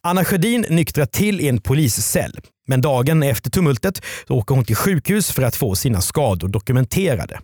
Anna 0.00 0.24
Sjödin 0.24 0.66
nyktrar 0.68 1.06
till 1.06 1.40
i 1.40 1.48
en 1.48 1.60
poliscell. 1.60 2.40
Men 2.66 2.80
dagen 2.80 3.22
efter 3.22 3.50
tumultet 3.50 4.02
åker 4.28 4.54
hon 4.54 4.64
till 4.64 4.76
sjukhus 4.76 5.30
för 5.30 5.42
att 5.42 5.56
få 5.56 5.74
sina 5.74 6.00
skador 6.00 6.48
dokumenterade. 6.48 7.40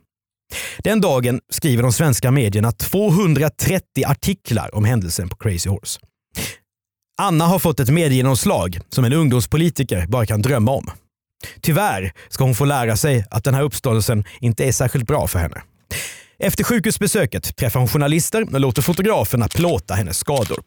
Den 0.78 1.00
dagen 1.00 1.40
skriver 1.52 1.83
de 1.83 1.93
svenska 1.93 2.31
medierna 2.31 2.73
230 2.73 3.83
artiklar 4.07 4.75
om 4.75 4.85
händelsen 4.85 5.28
på 5.28 5.37
Crazy 5.37 5.69
Horse. 5.69 6.00
Anna 7.21 7.47
har 7.47 7.59
fått 7.59 7.81
ett 7.81 7.90
mediegenomslag 7.90 8.81
som 8.88 9.05
en 9.05 9.12
ungdomspolitiker 9.12 10.07
bara 10.07 10.26
kan 10.26 10.43
drömma 10.43 10.71
om. 10.71 10.90
Tyvärr 11.61 12.12
ska 12.28 12.45
hon 12.45 12.55
få 12.55 12.64
lära 12.64 12.97
sig 12.97 13.25
att 13.31 13.45
den 13.45 13.55
här 13.55 13.62
uppståndelsen 13.62 14.25
inte 14.40 14.64
är 14.64 14.73
särskilt 14.73 15.07
bra 15.07 15.26
för 15.26 15.38
henne. 15.38 15.62
Efter 16.38 16.64
sjukhusbesöket 16.64 17.57
träffar 17.57 17.81
hon 17.81 17.88
journalister 17.88 18.55
och 18.55 18.61
låter 18.61 18.83
fotograferna 18.83 19.49
plåta 19.49 19.95
hennes 19.95 20.19
skador. 20.19 20.59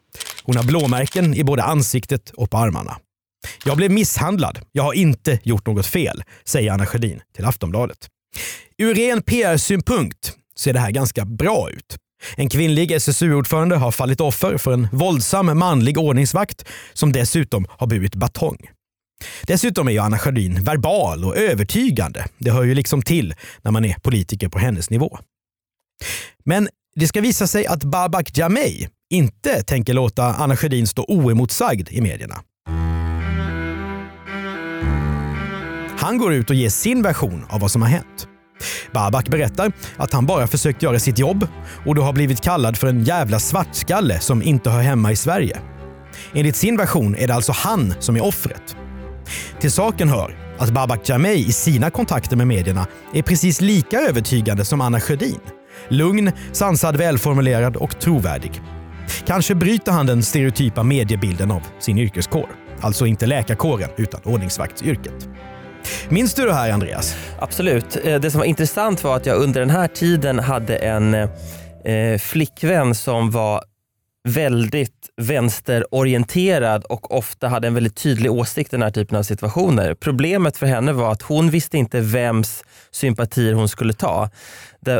Hon 0.43 0.57
har 0.57 0.63
blåmärken 0.63 1.33
i 1.33 1.43
både 1.43 1.63
ansiktet 1.63 2.29
och 2.29 2.50
på 2.50 2.57
armarna. 2.57 2.97
Jag 3.65 3.77
blev 3.77 3.91
misshandlad. 3.91 4.59
Jag 4.71 4.83
har 4.83 4.93
inte 4.93 5.39
gjort 5.43 5.67
något 5.67 5.85
fel, 5.85 6.23
säger 6.45 6.71
Anna 6.71 6.85
Sjödin 6.85 7.21
till 7.35 7.45
Aftonbladet. 7.45 8.07
Ur 8.77 8.93
ren 8.93 9.21
PR-synpunkt 9.21 10.33
ser 10.57 10.73
det 10.73 10.79
här 10.79 10.91
ganska 10.91 11.25
bra 11.25 11.69
ut. 11.69 11.97
En 12.35 12.50
kvinnlig 12.50 12.91
SSU-ordförande 12.91 13.75
har 13.75 13.91
fallit 13.91 14.21
offer 14.21 14.57
för 14.57 14.73
en 14.73 14.88
våldsam 14.91 15.57
manlig 15.59 15.97
ordningsvakt 15.97 16.65
som 16.93 17.11
dessutom 17.11 17.65
har 17.69 17.88
burit 17.88 18.15
batong. 18.15 18.57
Dessutom 19.43 19.88
är 19.88 19.91
ju 19.91 20.00
Anna 20.00 20.19
Sjödin 20.19 20.63
verbal 20.63 21.25
och 21.25 21.38
övertygande. 21.38 22.25
Det 22.38 22.51
hör 22.51 22.63
ju 22.63 22.73
liksom 22.73 23.01
till 23.01 23.33
när 23.61 23.71
man 23.71 23.85
är 23.85 23.93
politiker 23.93 24.50
på 24.50 24.59
hennes 24.59 24.89
nivå. 24.89 25.19
Men 26.45 26.69
det 26.95 27.07
ska 27.07 27.21
visa 27.21 27.47
sig 27.47 27.65
att 27.65 27.83
Babak 27.83 28.38
Jameh 28.38 28.88
inte 29.09 29.63
tänker 29.63 29.93
låta 29.93 30.23
Anna 30.23 30.55
Sjödin 30.55 30.88
stå 30.88 31.05
oemotsagd 31.07 31.89
i 31.91 32.01
medierna. 32.01 32.41
Han 36.01 36.17
går 36.17 36.34
ut 36.34 36.50
och 36.50 36.55
ger 36.55 36.70
sin 36.70 37.01
version 37.01 37.46
av 37.50 37.60
vad 37.60 37.72
som 37.72 37.81
har 37.81 37.89
hänt. 37.89 38.27
Babak 38.91 39.29
berättar 39.29 39.72
att 39.98 40.13
han 40.13 40.25
bara 40.25 40.48
försökt 40.48 40.84
göra 40.84 41.00
sitt 41.00 41.20
jobb 41.20 41.48
och 41.86 41.96
då 41.96 42.01
har 42.01 42.13
blivit 42.13 42.41
kallad 42.41 42.77
för 42.77 42.88
en 42.88 43.03
jävla 43.03 43.39
svartskalle 43.39 44.20
som 44.20 44.41
inte 44.43 44.70
hör 44.70 44.81
hemma 44.81 45.12
i 45.12 45.15
Sverige. 45.15 45.60
Enligt 46.34 46.55
sin 46.55 46.77
version 46.77 47.15
är 47.15 47.27
det 47.27 47.34
alltså 47.34 47.51
han 47.51 47.93
som 48.00 48.15
är 48.15 48.24
offret. 48.25 48.75
Till 49.60 49.72
saken 49.72 50.10
hör 50.10 50.38
att 50.58 50.70
Babak 50.70 51.10
Jameh 51.10 51.50
i 51.50 51.51
sina 51.51 51.89
kontakter 51.89 52.36
med 52.36 52.48
medierna 52.48 52.88
är 53.13 53.22
precis 53.22 53.62
lika 53.62 54.00
övertygande 54.00 54.65
som 54.65 54.81
Anna 54.81 55.00
Sjödin. 55.00 55.39
Lugn, 55.88 56.31
sansad, 56.51 56.96
välformulerad 56.96 57.75
och 57.75 58.00
trovärdig. 58.00 58.62
Kanske 59.25 59.55
bryter 59.55 59.91
han 59.91 60.05
den 60.05 60.24
stereotypa 60.24 60.84
mediebilden 60.84 61.51
av 61.51 61.62
sin 61.79 61.98
yrkeskår. 61.98 62.50
Alltså 62.79 63.05
inte 63.05 63.25
läkarkåren, 63.25 63.89
utan 63.98 64.22
ordningsvaktsyrket. 64.24 65.29
Minns 66.09 66.33
du 66.33 66.45
det 66.45 66.53
här 66.53 66.71
Andreas? 66.71 67.15
Absolut. 67.39 67.97
Eh, 68.03 68.19
det 68.19 68.31
som 68.31 68.39
var 68.39 68.45
intressant 68.45 69.03
var 69.03 69.15
att 69.15 69.25
jag 69.25 69.38
under 69.38 69.59
den 69.59 69.69
här 69.69 69.88
tiden 69.88 70.39
hade 70.39 70.75
en 70.75 71.13
eh, 71.13 72.17
flickvän 72.19 72.95
som 72.95 73.31
var 73.31 73.63
väldigt 74.23 75.09
vänsterorienterad 75.21 76.83
och 76.83 77.17
ofta 77.17 77.47
hade 77.47 77.67
en 77.67 77.73
väldigt 77.73 77.95
tydlig 77.95 78.31
åsikt 78.31 78.73
i 78.73 78.75
den 78.75 78.83
här 78.83 78.91
typen 78.91 79.17
av 79.17 79.23
situationer. 79.23 79.93
Problemet 79.93 80.57
för 80.57 80.65
henne 80.65 80.93
var 80.93 81.11
att 81.11 81.21
hon 81.21 81.50
visste 81.50 81.77
inte 81.77 82.01
vems 82.01 82.63
sympatier 82.91 83.53
hon 83.53 83.69
skulle 83.69 83.93
ta. 83.93 84.29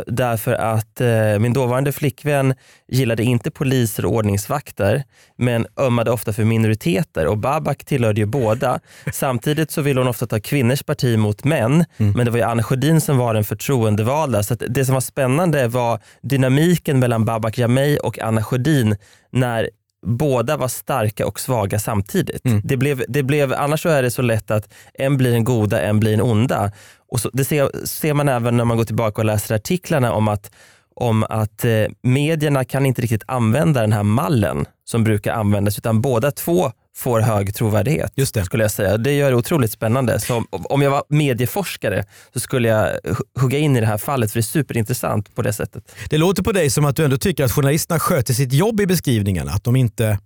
Därför 0.06 0.52
att 0.52 1.00
eh, 1.00 1.38
min 1.38 1.52
dåvarande 1.52 1.92
flickvän 1.92 2.54
gillade 2.88 3.22
inte 3.22 3.50
poliser 3.50 4.04
och 4.04 4.12
ordningsvakter 4.12 5.04
men 5.36 5.66
ömmade 5.76 6.10
ofta 6.10 6.32
för 6.32 6.44
minoriteter 6.44 7.26
och 7.26 7.38
Babak 7.38 7.84
tillhörde 7.84 8.20
ju 8.20 8.26
båda. 8.26 8.80
Samtidigt 9.12 9.70
så 9.70 9.82
ville 9.82 10.00
hon 10.00 10.08
ofta 10.08 10.26
ta 10.26 10.40
kvinnors 10.40 10.82
parti 10.82 11.18
mot 11.18 11.44
män 11.44 11.84
mm. 11.96 12.12
men 12.12 12.24
det 12.24 12.30
var 12.30 12.38
ju 12.38 12.44
Anna 12.44 12.62
Sjödin 12.62 13.00
som 13.00 13.18
var 13.18 13.34
den 13.34 13.44
förtroendevalda. 13.44 14.42
Så 14.42 14.54
det 14.54 14.84
som 14.84 14.94
var 14.94 15.00
spännande 15.00 15.68
var 15.68 16.00
dynamiken 16.22 16.98
mellan 16.98 17.24
Babak 17.24 17.58
Jameh 17.58 17.96
och 17.96 18.18
Anna 18.18 18.42
Sjödin 18.42 18.96
när 19.30 19.70
båda 20.06 20.56
var 20.56 20.68
starka 20.68 21.26
och 21.26 21.40
svaga 21.40 21.78
samtidigt. 21.78 22.46
Mm. 22.46 22.60
Det 22.64 22.76
blev, 22.76 23.04
det 23.08 23.22
blev, 23.22 23.52
annars 23.52 23.82
så 23.82 23.88
är 23.88 24.02
det 24.02 24.10
så 24.10 24.22
lätt 24.22 24.50
att 24.50 24.74
en 24.94 25.16
blir 25.16 25.34
en 25.34 25.44
goda, 25.44 25.82
en 25.82 26.00
blir 26.00 26.14
en 26.14 26.20
onda. 26.20 26.72
Och 27.12 27.20
så, 27.20 27.30
det 27.32 27.44
ser, 27.44 27.86
ser 27.86 28.14
man 28.14 28.28
även 28.28 28.56
när 28.56 28.64
man 28.64 28.76
går 28.76 28.84
tillbaka 28.84 29.20
och 29.20 29.24
läser 29.24 29.54
artiklarna 29.54 30.12
om 30.12 30.28
att, 30.28 30.50
om 30.94 31.24
att 31.28 31.64
eh, 31.64 31.84
medierna 32.02 32.64
kan 32.64 32.86
inte 32.86 33.02
riktigt 33.02 33.22
använda 33.26 33.80
den 33.80 33.92
här 33.92 34.02
mallen 34.02 34.66
som 34.84 35.04
brukar 35.04 35.32
användas, 35.32 35.78
utan 35.78 36.00
båda 36.00 36.30
två 36.30 36.72
får 36.96 37.20
hög 37.20 37.54
trovärdighet. 37.54 38.12
Just 38.14 38.34
det. 38.34 38.44
skulle 38.44 38.64
jag 38.64 38.70
säga. 38.70 38.96
Det 38.96 39.12
gör 39.12 39.30
det 39.30 39.36
otroligt 39.36 39.72
spännande. 39.72 40.20
Så 40.20 40.44
om 40.50 40.82
jag 40.82 40.90
var 40.90 41.04
medieforskare 41.08 42.04
så 42.32 42.40
skulle 42.40 42.68
jag 42.68 42.98
hugga 43.40 43.58
in 43.58 43.76
i 43.76 43.80
det 43.80 43.86
här 43.86 43.98
fallet 43.98 44.32
för 44.32 44.38
det 44.38 44.40
är 44.40 44.42
superintressant 44.42 45.34
på 45.34 45.42
det 45.42 45.52
sättet. 45.52 45.94
Det 46.10 46.18
låter 46.18 46.42
på 46.42 46.52
dig 46.52 46.70
som 46.70 46.84
att 46.84 46.96
du 46.96 47.04
ändå 47.04 47.16
tycker 47.16 47.44
att 47.44 47.52
journalisterna 47.52 48.00
sköter 48.00 48.34
sitt 48.34 48.52
jobb 48.52 48.80
i 48.80 48.86
beskrivningarna. 48.86 49.52
Att 49.52 49.64
de 49.64 49.76
inte... 49.76 50.18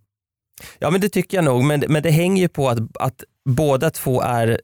Ja 0.79 0.91
men 0.91 1.01
det 1.01 1.09
tycker 1.09 1.37
jag 1.37 1.45
nog, 1.45 1.65
men, 1.65 1.85
men 1.89 2.03
det 2.03 2.11
hänger 2.11 2.43
ju 2.43 2.49
på 2.49 2.69
att, 2.69 2.79
att 3.01 3.25
båda 3.47 3.91
två 3.91 4.23
är, 4.23 4.61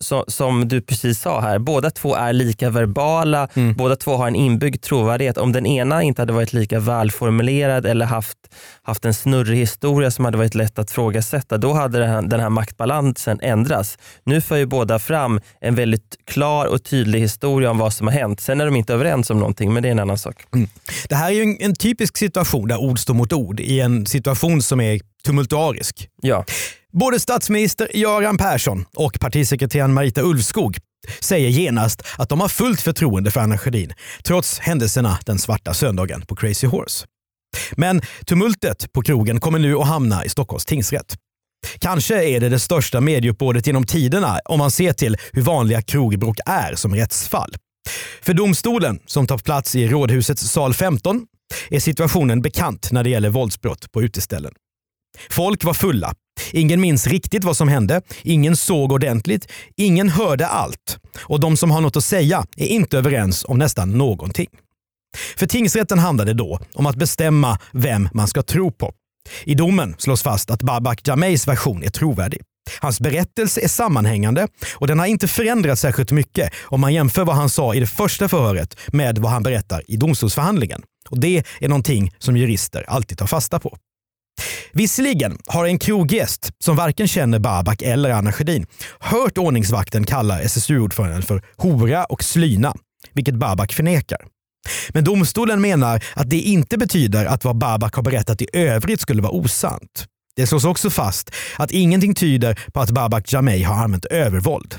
så, 0.00 0.24
som 0.28 0.68
du 0.68 0.80
precis 0.80 1.20
sa 1.20 1.40
här, 1.40 1.58
båda 1.58 1.90
två 1.90 2.14
är 2.14 2.32
lika 2.32 2.70
verbala, 2.70 3.48
mm. 3.54 3.74
båda 3.74 3.96
två 3.96 4.16
har 4.16 4.28
en 4.28 4.36
inbyggd 4.36 4.82
trovärdighet. 4.82 5.38
Om 5.38 5.52
den 5.52 5.66
ena 5.66 6.02
inte 6.02 6.22
hade 6.22 6.32
varit 6.32 6.52
lika 6.52 6.80
välformulerad 6.80 7.86
eller 7.86 8.06
haft, 8.06 8.38
haft 8.82 9.04
en 9.04 9.14
snurrig 9.14 9.58
historia 9.58 10.10
som 10.10 10.24
hade 10.24 10.38
varit 10.38 10.54
lätt 10.54 10.78
att 10.78 10.90
frågasätta, 10.90 11.58
då 11.58 11.72
hade 11.72 11.98
den 11.98 12.08
här, 12.08 12.22
den 12.22 12.40
här 12.40 12.50
maktbalansen 12.50 13.40
ändrats. 13.42 13.98
Nu 14.24 14.40
för 14.40 14.56
ju 14.56 14.66
båda 14.66 14.98
fram 14.98 15.40
en 15.60 15.74
väldigt 15.74 16.16
klar 16.24 16.66
och 16.66 16.84
tydlig 16.84 17.20
historia 17.20 17.70
om 17.70 17.78
vad 17.78 17.92
som 17.92 18.06
har 18.06 18.14
hänt. 18.14 18.40
Sen 18.40 18.60
är 18.60 18.64
de 18.64 18.76
inte 18.76 18.94
överens 18.94 19.30
om 19.30 19.38
någonting, 19.38 19.72
men 19.72 19.82
det 19.82 19.88
är 19.88 19.92
en 19.92 19.98
annan 19.98 20.18
sak. 20.18 20.44
Mm. 20.54 20.68
Det 21.08 21.14
här 21.14 21.30
är 21.30 21.34
ju 21.34 21.42
en, 21.42 21.56
en 21.60 21.74
typisk 21.74 22.16
situation 22.16 22.68
där 22.68 22.80
ord 22.80 22.98
står 22.98 23.14
mot 23.14 23.32
ord 23.32 23.60
i 23.60 23.80
en 23.80 24.06
situation 24.06 24.62
som 24.62 24.80
är 24.80 25.00
tumultuarisk. 25.24 26.08
Ja. 26.22 26.44
Både 26.92 27.20
statsminister 27.20 27.96
Göran 27.96 28.38
Persson 28.38 28.84
och 28.94 29.20
partisekreteraren 29.20 29.94
Marita 29.94 30.22
Ulvskog 30.22 30.78
säger 31.20 31.48
genast 31.48 32.02
att 32.18 32.28
de 32.28 32.40
har 32.40 32.48
fullt 32.48 32.80
förtroende 32.80 33.30
för 33.30 33.40
Anna 33.40 33.58
Sjödin 33.58 33.92
trots 34.24 34.58
händelserna 34.58 35.18
den 35.26 35.38
svarta 35.38 35.74
söndagen 35.74 36.22
på 36.22 36.36
Crazy 36.36 36.66
Horse. 36.66 37.06
Men 37.72 38.02
tumultet 38.26 38.92
på 38.92 39.02
krogen 39.02 39.40
kommer 39.40 39.58
nu 39.58 39.76
att 39.76 39.86
hamna 39.86 40.24
i 40.24 40.28
Stockholms 40.28 40.64
tingsrätt. 40.64 41.16
Kanske 41.78 42.24
är 42.24 42.40
det 42.40 42.48
det 42.48 42.58
största 42.58 43.00
medieuppbådet 43.00 43.66
genom 43.66 43.86
tiderna 43.86 44.38
om 44.44 44.58
man 44.58 44.70
ser 44.70 44.92
till 44.92 45.16
hur 45.32 45.42
vanliga 45.42 45.82
krogbråk 45.82 46.38
är 46.46 46.74
som 46.74 46.94
rättsfall. 46.94 47.54
För 48.22 48.34
domstolen, 48.34 48.98
som 49.06 49.26
tar 49.26 49.38
plats 49.38 49.76
i 49.76 49.88
Rådhusets 49.88 50.42
sal 50.42 50.74
15, 50.74 51.26
är 51.70 51.80
situationen 51.80 52.42
bekant 52.42 52.92
när 52.92 53.04
det 53.04 53.10
gäller 53.10 53.28
våldsbrott 53.30 53.92
på 53.92 54.02
uteställen. 54.02 54.52
Folk 55.30 55.64
var 55.64 55.74
fulla. 55.74 56.14
Ingen 56.52 56.80
minns 56.80 57.06
riktigt 57.06 57.44
vad 57.44 57.56
som 57.56 57.68
hände. 57.68 58.02
Ingen 58.22 58.56
såg 58.56 58.92
ordentligt. 58.92 59.52
Ingen 59.76 60.08
hörde 60.08 60.46
allt. 60.46 60.98
Och 61.20 61.40
de 61.40 61.56
som 61.56 61.70
har 61.70 61.80
något 61.80 61.96
att 61.96 62.04
säga 62.04 62.44
är 62.56 62.66
inte 62.66 62.98
överens 62.98 63.44
om 63.44 63.58
nästan 63.58 63.98
någonting. 63.98 64.48
För 65.36 65.46
tingsrätten 65.46 65.98
handlade 65.98 66.34
då 66.34 66.58
om 66.74 66.86
att 66.86 66.96
bestämma 66.96 67.58
vem 67.72 68.08
man 68.12 68.28
ska 68.28 68.42
tro 68.42 68.70
på. 68.70 68.92
I 69.44 69.54
domen 69.54 69.94
slås 69.98 70.22
fast 70.22 70.50
att 70.50 70.62
Babak 70.62 71.08
Jameis 71.08 71.48
version 71.48 71.82
är 71.82 71.90
trovärdig. 71.90 72.40
Hans 72.80 73.00
berättelse 73.00 73.60
är 73.60 73.68
sammanhängande 73.68 74.48
och 74.74 74.86
den 74.86 74.98
har 74.98 75.06
inte 75.06 75.28
förändrats 75.28 75.80
särskilt 75.80 76.12
mycket 76.12 76.52
om 76.62 76.80
man 76.80 76.94
jämför 76.94 77.24
vad 77.24 77.36
han 77.36 77.50
sa 77.50 77.74
i 77.74 77.80
det 77.80 77.86
första 77.86 78.28
förhöret 78.28 78.76
med 78.86 79.18
vad 79.18 79.32
han 79.32 79.42
berättar 79.42 79.82
i 79.88 79.96
domstolsförhandlingen. 79.96 80.82
Och 81.08 81.20
Det 81.20 81.44
är 81.60 81.68
någonting 81.68 82.14
som 82.18 82.36
jurister 82.36 82.84
alltid 82.88 83.18
tar 83.18 83.26
fasta 83.26 83.58
på. 83.58 83.76
Visserligen 84.72 85.38
har 85.46 85.66
en 85.66 85.78
kroggäst 85.78 86.50
som 86.64 86.76
varken 86.76 87.08
känner 87.08 87.38
Babak 87.38 87.82
eller 87.82 88.10
Anna 88.10 88.32
Sjödin 88.32 88.66
hört 89.00 89.38
ordningsvakten 89.38 90.04
kalla 90.04 90.40
SSU-ordföranden 90.40 91.22
för 91.22 91.42
hora 91.56 92.04
och 92.04 92.24
slyna, 92.24 92.74
vilket 93.12 93.34
Babak 93.34 93.72
förnekar. 93.72 94.18
Men 94.88 95.04
domstolen 95.04 95.60
menar 95.60 96.04
att 96.14 96.30
det 96.30 96.40
inte 96.40 96.78
betyder 96.78 97.26
att 97.26 97.44
vad 97.44 97.58
Babak 97.58 97.94
har 97.94 98.02
berättat 98.02 98.42
i 98.42 98.46
övrigt 98.52 99.00
skulle 99.00 99.22
vara 99.22 99.32
osant. 99.32 100.06
Det 100.36 100.46
slås 100.46 100.64
också 100.64 100.90
fast 100.90 101.30
att 101.56 101.70
ingenting 101.70 102.14
tyder 102.14 102.60
på 102.72 102.80
att 102.80 102.90
Babak 102.90 103.32
Jameh 103.32 103.68
har 103.68 103.84
använt 103.84 104.04
övervåld. 104.04 104.74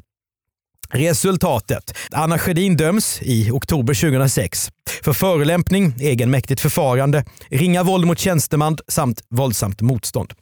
Resultatet. 0.90 1.98
Anna 2.12 2.40
Sjödin 2.40 2.78
döms 2.78 3.20
i 3.22 3.52
oktober 3.52 3.94
2006 3.94 4.70
för 5.04 5.14
förolämpning, 5.14 5.94
egenmäktigt 6.00 6.62
förfarande, 6.62 7.26
ringa 7.50 7.84
våld 7.84 8.08
mot 8.08 8.20
tjänsteman 8.20 8.78
samt 8.88 9.22
våldsamt 9.30 9.82
motstånd. 9.82 10.34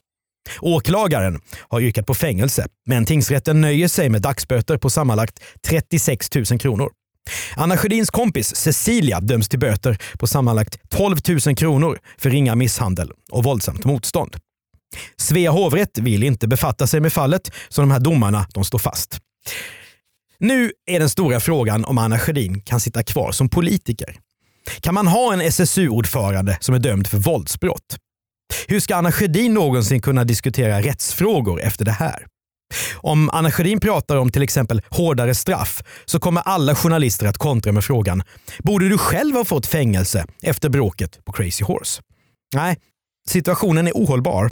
Åklagaren 0.62 1.40
har 1.70 1.82
yrkat 1.82 2.06
på 2.06 2.14
fängelse, 2.14 2.68
men 2.86 3.06
tingsrätten 3.06 3.62
nöjer 3.62 3.88
sig 3.88 4.10
med 4.10 4.22
dagsböter 4.22 4.78
på 4.78 4.90
sammanlagt 4.90 5.40
36 5.68 6.36
000 6.36 6.46
kronor. 6.60 6.90
Anna 7.56 7.78
Sjödins 7.78 8.10
kompis 8.10 8.56
Cecilia 8.56 9.20
döms 9.20 9.50
till 9.50 9.60
böter 9.60 9.98
på 10.20 10.28
sammanlagt 10.28 10.80
12 10.90 11.18
000 11.46 11.56
kronor 11.56 12.00
för 12.18 12.30
ringa 12.30 12.56
misshandel 12.56 13.12
och 13.32 13.44
våldsamt 13.44 13.86
motstånd. 13.86 14.36
Svea 15.18 15.52
hovrätt 15.52 15.98
vill 15.98 16.24
inte 16.24 16.48
befatta 16.48 16.88
sig 16.88 17.00
med 17.00 17.14
fallet, 17.14 17.52
så 17.70 17.82
de 17.82 17.92
här 17.92 18.00
domarna 18.00 18.48
de 18.54 18.64
står 18.64 18.80
fast. 18.80 19.20
Nu 20.46 20.72
är 20.86 21.00
den 21.00 21.10
stora 21.10 21.40
frågan 21.40 21.86
om 21.86 21.98
Anna 21.98 22.20
Sjödin 22.20 22.62
kan 22.62 22.80
sitta 22.80 23.04
kvar 23.04 23.32
som 23.32 23.50
politiker. 23.50 24.20
Kan 24.80 24.94
man 24.94 25.08
ha 25.08 25.34
en 25.34 25.42
SSU-ordförande 25.42 26.58
som 26.62 26.76
är 26.76 26.80
dömd 26.80 27.08
för 27.08 27.18
våldsbrott? 27.18 27.98
Hur 28.68 28.80
ska 28.80 28.96
Anna 28.96 29.12
Sjödin 29.12 29.54
någonsin 29.54 30.02
kunna 30.02 30.24
diskutera 30.24 30.82
rättsfrågor 30.82 31.62
efter 31.62 31.86
det 31.86 31.92
här? 31.92 32.26
Om 32.96 33.30
Anna 33.30 33.52
Sjödin 33.52 33.80
pratar 33.80 34.16
om 34.18 34.32
till 34.32 34.44
exempel 34.44 34.82
hårdare 34.90 35.36
straff 35.36 35.84
så 36.06 36.20
kommer 36.20 36.42
alla 36.42 36.76
journalister 36.76 37.26
att 37.28 37.38
kontra 37.38 37.72
med 37.72 37.84
frågan 37.84 38.24
“Borde 38.60 38.90
du 38.90 38.98
själv 38.98 39.36
ha 39.36 39.46
fått 39.46 39.68
fängelse 39.68 40.26
efter 40.44 40.70
bråket 40.70 41.26
på 41.26 41.32
Crazy 41.32 41.64
Horse?” 41.64 42.02
Nej, 42.56 42.78
situationen 43.30 43.88
är 43.88 43.92
ohållbar. 43.92 44.52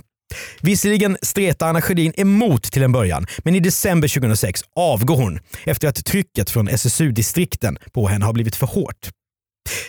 Visserligen 0.61 1.17
stretar 1.21 1.67
Anna 1.69 1.81
Sjödin 1.81 2.13
emot 2.17 2.63
till 2.63 2.83
en 2.83 2.91
början, 2.91 3.27
men 3.39 3.55
i 3.55 3.59
december 3.59 4.07
2006 4.07 4.61
avgår 4.75 5.15
hon 5.15 5.39
efter 5.65 5.87
att 5.87 6.05
trycket 6.05 6.49
från 6.49 6.67
SSU-distrikten 6.67 7.77
på 7.91 8.07
henne 8.07 8.25
har 8.25 8.33
blivit 8.33 8.55
för 8.55 8.67
hårt. 8.67 9.09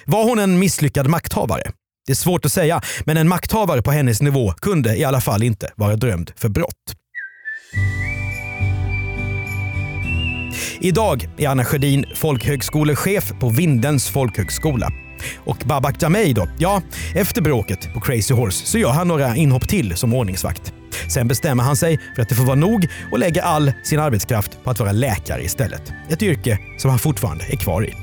Var 0.04 0.24
hon 0.24 0.38
en 0.38 0.58
misslyckad 0.58 1.08
makthavare? 1.08 1.72
Det 2.06 2.12
är 2.12 2.16
svårt 2.16 2.44
att 2.44 2.52
säga, 2.52 2.82
men 3.04 3.16
en 3.16 3.28
makthavare 3.28 3.82
på 3.82 3.90
hennes 3.90 4.22
nivå 4.22 4.52
kunde 4.52 4.96
i 4.96 5.04
alla 5.04 5.20
fall 5.20 5.42
inte 5.42 5.70
vara 5.76 5.96
drömd 5.96 6.32
för 6.36 6.48
brott. 6.48 6.94
Idag 10.84 11.28
är 11.36 11.48
Anna 11.48 11.64
Sjödin 11.64 12.04
folkhögskolechef 12.14 13.32
på 13.40 13.48
Vindens 13.48 14.08
folkhögskola. 14.08 14.92
Och 15.36 15.56
Babak 15.56 16.02
Jamei 16.02 16.32
då? 16.32 16.48
Ja, 16.58 16.82
efter 17.14 17.42
bråket 17.42 17.94
på 17.94 18.00
Crazy 18.00 18.34
Horse 18.34 18.66
så 18.66 18.78
gör 18.78 18.90
han 18.90 19.08
några 19.08 19.36
inhopp 19.36 19.68
till 19.68 19.96
som 19.96 20.14
ordningsvakt. 20.14 20.72
Sen 21.08 21.28
bestämmer 21.28 21.64
han 21.64 21.76
sig 21.76 22.00
för 22.14 22.22
att 22.22 22.28
det 22.28 22.34
får 22.34 22.44
vara 22.44 22.56
nog 22.56 22.86
och 23.12 23.18
lägger 23.18 23.42
all 23.42 23.72
sin 23.84 24.00
arbetskraft 24.00 24.64
på 24.64 24.70
att 24.70 24.80
vara 24.80 24.92
läkare 24.92 25.42
istället. 25.44 25.92
Ett 26.10 26.22
yrke 26.22 26.58
som 26.78 26.90
han 26.90 26.98
fortfarande 26.98 27.44
är 27.44 27.56
kvar 27.56 27.84
i. 27.84 27.94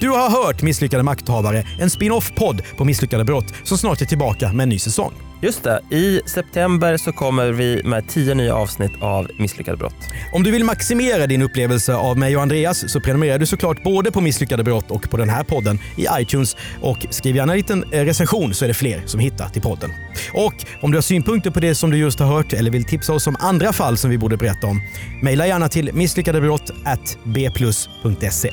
Du 0.00 0.08
har 0.08 0.30
hört 0.30 0.62
Misslyckade 0.62 1.02
makthavare, 1.02 1.66
en 1.80 1.90
spin-off-podd 1.90 2.62
på 2.76 2.84
misslyckade 2.84 3.24
brott 3.24 3.54
som 3.64 3.78
snart 3.78 4.00
är 4.00 4.06
tillbaka 4.06 4.52
med 4.52 4.62
en 4.62 4.68
ny 4.68 4.78
säsong. 4.78 5.12
Just 5.40 5.62
det, 5.62 5.80
i 5.90 6.20
september 6.26 6.96
så 6.96 7.12
kommer 7.12 7.52
vi 7.52 7.82
med 7.84 8.08
tio 8.08 8.34
nya 8.34 8.54
avsnitt 8.54 8.92
av 9.00 9.28
Misslyckade 9.38 9.76
brott. 9.76 9.94
Om 10.32 10.42
du 10.42 10.50
vill 10.50 10.64
maximera 10.64 11.26
din 11.26 11.42
upplevelse 11.42 11.94
av 11.94 12.18
mig 12.18 12.36
och 12.36 12.42
Andreas 12.42 12.92
så 12.92 13.00
prenumererar 13.00 13.38
du 13.38 13.46
såklart 13.46 13.82
både 13.82 14.12
på 14.12 14.20
Misslyckade 14.20 14.64
brott 14.64 14.90
och 14.90 15.10
på 15.10 15.16
den 15.16 15.28
här 15.28 15.44
podden 15.44 15.78
i 15.96 16.06
iTunes 16.20 16.56
och 16.82 17.06
skriv 17.10 17.36
gärna 17.36 17.52
en 17.52 17.56
liten 17.56 17.84
eh, 17.92 18.04
recension 18.04 18.54
så 18.54 18.64
är 18.64 18.68
det 18.68 18.74
fler 18.74 19.02
som 19.06 19.20
hittar 19.20 19.48
till 19.48 19.62
podden. 19.62 19.90
Och 20.34 20.54
om 20.80 20.90
du 20.90 20.96
har 20.96 21.02
synpunkter 21.02 21.50
på 21.50 21.60
det 21.60 21.74
som 21.74 21.90
du 21.90 21.96
just 21.96 22.18
har 22.18 22.26
hört 22.26 22.52
eller 22.52 22.70
vill 22.70 22.84
tipsa 22.84 23.12
oss 23.12 23.26
om 23.26 23.36
andra 23.38 23.72
fall 23.72 23.96
som 23.96 24.10
vi 24.10 24.18
borde 24.18 24.36
berätta 24.36 24.66
om, 24.66 24.82
mejla 25.22 25.46
gärna 25.46 25.68
till 25.68 25.90
misslyckadebrott@bplus.se. 25.92 28.52